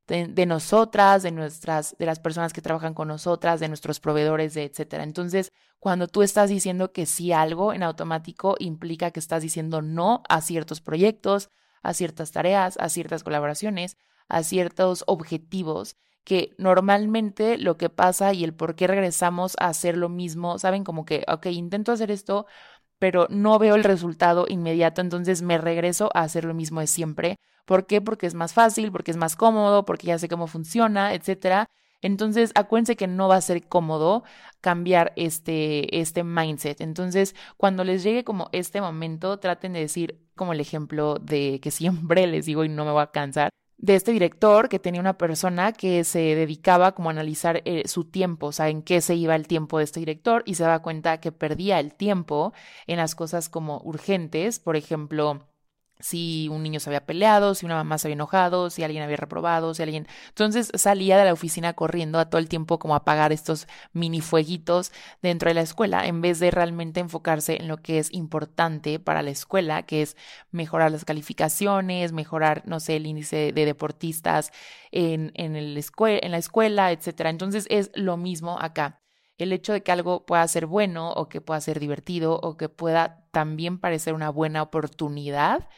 de, 0.09 0.45
nosotras, 0.45 1.23
de 1.23 1.31
nuestras, 1.31 1.95
de 1.97 2.05
las 2.05 2.19
personas 2.19 2.51
que 2.51 2.61
trabajan 2.61 2.93
con 2.93 3.07
nosotras, 3.07 3.59
de 3.59 3.67
nuestros 3.67 3.99
proveedores, 3.99 4.53
de 4.53 4.63
etcétera. 4.65 5.03
Entonces, 5.03 5.51
cuando 5.79 6.07
tú 6.07 6.23
estás 6.23 6.49
diciendo 6.49 6.91
que 6.91 7.05
sí 7.05 7.31
algo, 7.31 7.73
en 7.73 7.83
automático 7.83 8.55
implica 8.59 9.11
que 9.11 9.19
estás 9.19 9.41
diciendo 9.41 9.81
no 9.81 10.23
a 10.27 10.41
ciertos 10.41 10.81
proyectos, 10.81 11.49
a 11.83 11.93
ciertas 11.93 12.31
tareas, 12.31 12.77
a 12.79 12.89
ciertas 12.89 13.23
colaboraciones, 13.23 13.97
a 14.27 14.43
ciertos 14.43 15.03
objetivos 15.07 15.95
que 16.23 16.53
normalmente 16.57 17.57
lo 17.57 17.77
que 17.77 17.89
pasa 17.89 18.33
y 18.33 18.43
el 18.43 18.53
por 18.53 18.75
qué 18.75 18.87
regresamos 18.87 19.55
a 19.59 19.67
hacer 19.67 19.97
lo 19.97 20.09
mismo, 20.09 20.59
saben 20.59 20.83
como 20.83 21.05
que, 21.05 21.23
ok, 21.27 21.47
intento 21.47 21.91
hacer 21.91 22.11
esto, 22.11 22.45
pero 22.99 23.27
no 23.29 23.57
veo 23.57 23.75
el 23.75 23.83
resultado 23.83 24.45
inmediato, 24.47 25.01
entonces 25.01 25.41
me 25.41 25.57
regreso 25.57 26.09
a 26.13 26.21
hacer 26.21 26.45
lo 26.45 26.53
mismo 26.53 26.81
de 26.81 26.87
siempre. 26.87 27.39
¿Por 27.69 27.85
qué? 27.85 28.01
Porque 28.01 28.25
es 28.25 28.33
más 28.33 28.53
fácil, 28.53 28.91
porque 28.91 29.11
es 29.11 29.17
más 29.17 29.35
cómodo, 29.35 29.85
porque 29.85 30.07
ya 30.07 30.17
sé 30.17 30.27
cómo 30.27 30.47
funciona, 30.47 31.13
etcétera. 31.13 31.69
Entonces, 32.01 32.51
acuérdense 32.55 32.95
que 32.95 33.05
no 33.05 33.27
va 33.27 33.35
a 33.35 33.41
ser 33.41 33.67
cómodo 33.67 34.23
cambiar 34.59 35.13
este, 35.17 35.99
este 35.99 36.23
mindset. 36.23 36.81
Entonces, 36.81 37.35
cuando 37.57 37.83
les 37.83 38.01
llegue 38.01 38.23
como 38.23 38.49
este 38.53 38.81
momento, 38.81 39.37
traten 39.37 39.73
de 39.73 39.81
decir 39.81 40.19
como 40.35 40.53
el 40.53 40.61
ejemplo 40.61 41.19
de 41.21 41.59
que 41.61 41.69
siempre 41.69 42.25
les 42.27 42.47
digo 42.47 42.63
y 42.63 42.69
no 42.69 42.85
me 42.85 42.91
voy 42.91 43.03
a 43.03 43.11
cansar, 43.11 43.51
de 43.77 43.93
este 43.93 44.13
director 44.13 44.67
que 44.67 44.79
tenía 44.79 44.99
una 45.01 45.19
persona 45.19 45.71
que 45.71 46.03
se 46.05 46.33
dedicaba 46.33 46.93
como 46.95 47.09
a 47.09 47.11
analizar 47.11 47.61
eh, 47.65 47.83
su 47.87 48.03
tiempo, 48.05 48.47
o 48.47 48.51
sea, 48.51 48.69
en 48.69 48.81
qué 48.81 48.99
se 49.01 49.13
iba 49.13 49.35
el 49.35 49.45
tiempo 49.47 49.77
de 49.77 49.83
este 49.83 49.99
director 49.99 50.41
y 50.47 50.55
se 50.55 50.63
daba 50.63 50.81
cuenta 50.81 51.19
que 51.19 51.31
perdía 51.31 51.79
el 51.79 51.93
tiempo 51.93 52.51
en 52.87 52.97
las 52.97 53.13
cosas 53.13 53.47
como 53.47 53.79
urgentes, 53.83 54.59
por 54.59 54.75
ejemplo, 54.75 55.45
si 55.99 56.47
un 56.49 56.63
niño 56.63 56.79
se 56.79 56.89
había 56.89 57.05
peleado, 57.05 57.55
si 57.55 57.65
una 57.65 57.75
mamá 57.75 57.97
se 57.97 58.07
había 58.07 58.13
enojado, 58.13 58.69
si 58.69 58.83
alguien 58.83 59.03
había 59.03 59.17
reprobado, 59.17 59.73
si 59.73 59.83
alguien... 59.83 60.07
Entonces 60.29 60.71
salía 60.75 61.17
de 61.17 61.25
la 61.25 61.33
oficina 61.33 61.73
corriendo 61.73 62.19
a 62.19 62.29
todo 62.29 62.39
el 62.39 62.47
tiempo 62.49 62.79
como 62.79 62.93
a 62.93 62.97
apagar 62.97 63.31
estos 63.31 63.67
mini 63.93 64.21
fueguitos 64.21 64.91
dentro 65.21 65.49
de 65.49 65.55
la 65.55 65.61
escuela, 65.61 66.05
en 66.05 66.21
vez 66.21 66.39
de 66.39 66.51
realmente 66.51 66.99
enfocarse 66.99 67.57
en 67.57 67.67
lo 67.67 67.77
que 67.77 67.99
es 67.99 68.13
importante 68.13 68.99
para 68.99 69.21
la 69.21 69.31
escuela, 69.31 69.83
que 69.83 70.01
es 70.01 70.15
mejorar 70.51 70.91
las 70.91 71.05
calificaciones, 71.05 72.13
mejorar, 72.13 72.63
no 72.65 72.79
sé, 72.79 72.95
el 72.95 73.05
índice 73.05 73.51
de 73.53 73.65
deportistas 73.65 74.51
en, 74.91 75.31
en, 75.35 75.55
el 75.55 75.77
en 75.77 76.31
la 76.31 76.37
escuela, 76.37 76.91
etcétera. 76.91 77.29
Entonces 77.29 77.67
es 77.69 77.91
lo 77.93 78.17
mismo 78.17 78.57
acá 78.59 78.98
el 79.39 79.53
hecho 79.53 79.73
de 79.73 79.83
que 79.83 79.91
algo 79.91 80.25
pueda 80.25 80.47
ser 80.47 80.65
bueno 80.67 81.11
o 81.13 81.29
que 81.29 81.41
pueda 81.41 81.61
ser 81.61 81.79
divertido 81.79 82.39
o 82.41 82.57
que 82.57 82.69
pueda 82.69 83.25
también 83.31 83.79
parecer 83.79 84.13
una 84.13 84.29
buena 84.29 84.61
oportunidad, 84.63 85.69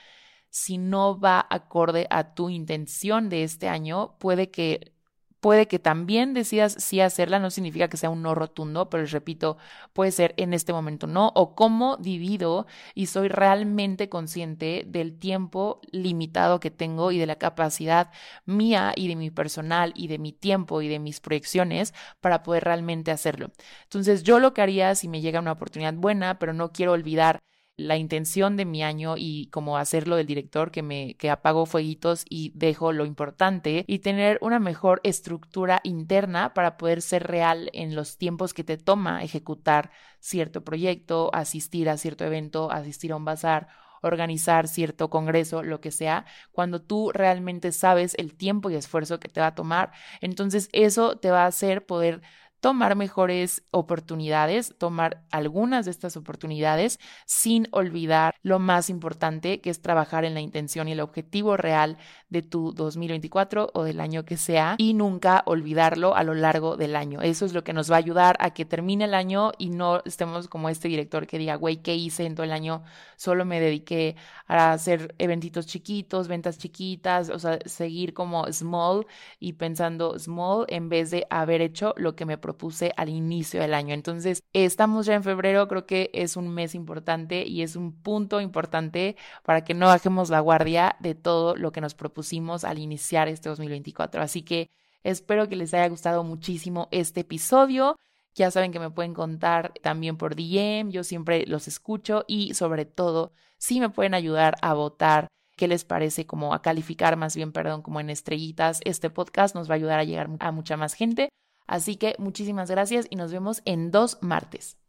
si 0.49 0.77
no 0.77 1.19
va 1.19 1.45
acorde 1.49 2.07
a 2.09 2.33
tu 2.35 2.49
intención 2.49 3.29
de 3.29 3.43
este 3.43 3.69
año, 3.69 4.17
puede 4.19 4.51
que 4.51 4.93
puede 5.41 5.67
que 5.67 5.79
también 5.79 6.33
decidas 6.33 6.75
sí 6.79 7.01
hacerla, 7.01 7.39
no 7.39 7.49
significa 7.51 7.89
que 7.89 7.97
sea 7.97 8.09
un 8.09 8.21
no 8.21 8.35
rotundo, 8.35 8.89
pero 8.89 9.03
les 9.03 9.11
repito, 9.11 9.57
puede 9.93 10.11
ser 10.11 10.33
en 10.37 10.53
este 10.53 10.71
momento 10.71 11.07
no, 11.07 11.31
o 11.35 11.55
cómo 11.55 11.97
divido 11.97 12.67
y 12.95 13.07
soy 13.07 13.27
realmente 13.27 14.07
consciente 14.07 14.83
del 14.87 15.17
tiempo 15.19 15.81
limitado 15.91 16.59
que 16.59 16.71
tengo 16.71 17.11
y 17.11 17.17
de 17.17 17.25
la 17.25 17.37
capacidad 17.37 18.11
mía 18.45 18.93
y 18.95 19.07
de 19.07 19.15
mi 19.15 19.31
personal 19.31 19.93
y 19.95 20.07
de 20.07 20.19
mi 20.19 20.31
tiempo 20.31 20.81
y 20.81 20.87
de 20.87 20.99
mis 20.99 21.19
proyecciones 21.19 21.93
para 22.21 22.43
poder 22.43 22.63
realmente 22.63 23.11
hacerlo. 23.11 23.51
Entonces 23.83 24.23
yo 24.23 24.39
lo 24.39 24.53
que 24.53 24.61
haría 24.61 24.95
si 24.95 25.07
me 25.07 25.21
llega 25.21 25.39
una 25.39 25.53
oportunidad 25.53 25.93
buena, 25.95 26.39
pero 26.39 26.53
no 26.53 26.71
quiero 26.71 26.93
olvidar 26.93 27.41
la 27.77 27.97
intención 27.97 28.57
de 28.57 28.65
mi 28.65 28.83
año 28.83 29.15
y 29.17 29.47
como 29.47 29.77
hacerlo 29.77 30.15
del 30.15 30.27
director 30.27 30.71
que 30.71 30.83
me 30.83 31.15
que 31.15 31.29
apago 31.29 31.65
fueguitos 31.65 32.25
y 32.29 32.51
dejo 32.55 32.91
lo 32.91 33.05
importante 33.05 33.85
y 33.87 33.99
tener 33.99 34.37
una 34.41 34.59
mejor 34.59 35.01
estructura 35.03 35.81
interna 35.83 36.53
para 36.53 36.77
poder 36.77 37.01
ser 37.01 37.23
real 37.27 37.69
en 37.73 37.95
los 37.95 38.17
tiempos 38.17 38.53
que 38.53 38.63
te 38.63 38.77
toma 38.77 39.23
ejecutar 39.23 39.91
cierto 40.19 40.63
proyecto, 40.63 41.31
asistir 41.33 41.89
a 41.89 41.97
cierto 41.97 42.25
evento, 42.25 42.71
asistir 42.71 43.13
a 43.13 43.15
un 43.15 43.25
bazar 43.25 43.67
organizar 44.01 44.67
cierto 44.67 45.09
congreso, 45.09 45.63
lo 45.63 45.79
que 45.79 45.91
sea, 45.91 46.25
cuando 46.51 46.81
tú 46.81 47.11
realmente 47.13 47.71
sabes 47.71 48.15
el 48.17 48.35
tiempo 48.35 48.69
y 48.69 48.75
esfuerzo 48.75 49.19
que 49.19 49.29
te 49.29 49.41
va 49.41 49.47
a 49.47 49.55
tomar, 49.55 49.91
entonces 50.21 50.69
eso 50.73 51.17
te 51.17 51.31
va 51.31 51.43
a 51.43 51.47
hacer 51.47 51.85
poder 51.85 52.21
tomar 52.61 52.95
mejores 52.95 53.63
oportunidades, 53.71 54.73
tomar 54.77 55.23
algunas 55.31 55.85
de 55.85 55.91
estas 55.91 56.15
oportunidades 56.15 56.99
sin 57.25 57.67
olvidar 57.71 58.35
lo 58.43 58.59
más 58.59 58.89
importante 58.89 59.61
que 59.61 59.71
es 59.71 59.81
trabajar 59.81 60.25
en 60.25 60.35
la 60.35 60.41
intención 60.41 60.87
y 60.87 60.93
el 60.93 60.99
objetivo 60.99 61.57
real 61.57 61.97
de 62.29 62.43
tu 62.43 62.71
2024 62.71 63.71
o 63.73 63.83
del 63.83 63.99
año 63.99 64.25
que 64.25 64.37
sea 64.37 64.75
y 64.77 64.93
nunca 64.93 65.43
olvidarlo 65.47 66.15
a 66.15 66.23
lo 66.23 66.35
largo 66.35 66.77
del 66.77 66.95
año. 66.95 67.21
Eso 67.21 67.45
es 67.45 67.53
lo 67.53 67.63
que 67.63 67.73
nos 67.73 67.91
va 67.91 67.95
a 67.95 67.99
ayudar 67.99 68.37
a 68.39 68.51
que 68.51 68.63
termine 68.63 69.05
el 69.05 69.15
año 69.15 69.51
y 69.57 69.71
no 69.71 70.01
estemos 70.05 70.47
como 70.47 70.69
este 70.69 70.87
director 70.87 71.25
que 71.25 71.39
diga, 71.39 71.55
güey, 71.55 71.77
¿qué 71.77 71.95
hice 71.95 72.25
en 72.25 72.35
todo 72.35 72.43
el 72.43 72.51
año? 72.51 72.83
Solo 73.17 73.43
me 73.43 73.59
dediqué 73.59 74.15
a 74.47 74.73
hacer 74.73 75.15
eventitos 75.17 75.65
chiquitos, 75.65 76.27
ventas 76.27 76.59
chiquitas, 76.59 77.29
o 77.29 77.39
sea, 77.39 77.57
seguir 77.65 78.13
como 78.13 78.45
small 78.53 79.07
y 79.39 79.53
pensando 79.53 80.19
small 80.19 80.65
en 80.69 80.89
vez 80.89 81.09
de 81.09 81.25
haber 81.29 81.61
hecho 81.61 81.95
lo 81.97 82.15
que 82.15 82.25
me 82.25 82.37
propuse 82.51 82.91
al 82.97 83.07
inicio 83.09 83.61
del 83.61 83.73
año. 83.73 83.93
Entonces, 83.93 84.43
estamos 84.51 85.05
ya 85.05 85.15
en 85.15 85.23
febrero, 85.23 85.67
creo 85.69 85.85
que 85.85 86.09
es 86.13 86.35
un 86.35 86.49
mes 86.49 86.75
importante 86.75 87.47
y 87.47 87.61
es 87.61 87.77
un 87.77 87.93
punto 87.93 88.41
importante 88.41 89.15
para 89.43 89.63
que 89.63 89.73
no 89.73 89.87
bajemos 89.87 90.29
la 90.29 90.41
guardia 90.41 90.97
de 90.99 91.15
todo 91.15 91.55
lo 91.55 91.71
que 91.71 91.79
nos 91.79 91.95
propusimos 91.95 92.65
al 92.65 92.77
iniciar 92.77 93.29
este 93.29 93.47
2024. 93.47 94.21
Así 94.21 94.41
que 94.41 94.69
espero 95.03 95.47
que 95.47 95.55
les 95.55 95.73
haya 95.73 95.87
gustado 95.87 96.25
muchísimo 96.25 96.89
este 96.91 97.21
episodio. 97.21 97.97
Ya 98.35 98.51
saben 98.51 98.73
que 98.73 98.79
me 98.79 98.89
pueden 98.89 99.13
contar 99.13 99.73
también 99.81 100.17
por 100.17 100.35
DM, 100.35 100.91
yo 100.91 101.03
siempre 101.03 101.45
los 101.47 101.67
escucho 101.69 102.25
y 102.27 102.53
sobre 102.53 102.85
todo 102.85 103.31
si 103.57 103.79
me 103.79 103.89
pueden 103.89 104.13
ayudar 104.13 104.57
a 104.61 104.73
votar 104.73 105.27
qué 105.55 105.67
les 105.67 105.85
parece, 105.85 106.25
como 106.25 106.53
a 106.53 106.61
calificar 106.61 107.15
más 107.15 107.35
bien, 107.35 107.51
perdón, 107.53 107.81
como 107.81 107.99
en 107.99 108.09
estrellitas. 108.09 108.81
Este 108.83 109.09
podcast 109.09 109.55
nos 109.55 109.69
va 109.69 109.75
a 109.75 109.77
ayudar 109.77 109.99
a 109.99 110.03
llegar 110.03 110.29
a 110.39 110.51
mucha 110.51 110.75
más 110.75 110.95
gente. 110.95 111.29
Así 111.67 111.95
que 111.95 112.15
muchísimas 112.17 112.69
gracias 112.69 113.07
y 113.09 113.15
nos 113.15 113.31
vemos 113.31 113.61
en 113.65 113.91
dos 113.91 114.17
martes. 114.21 114.80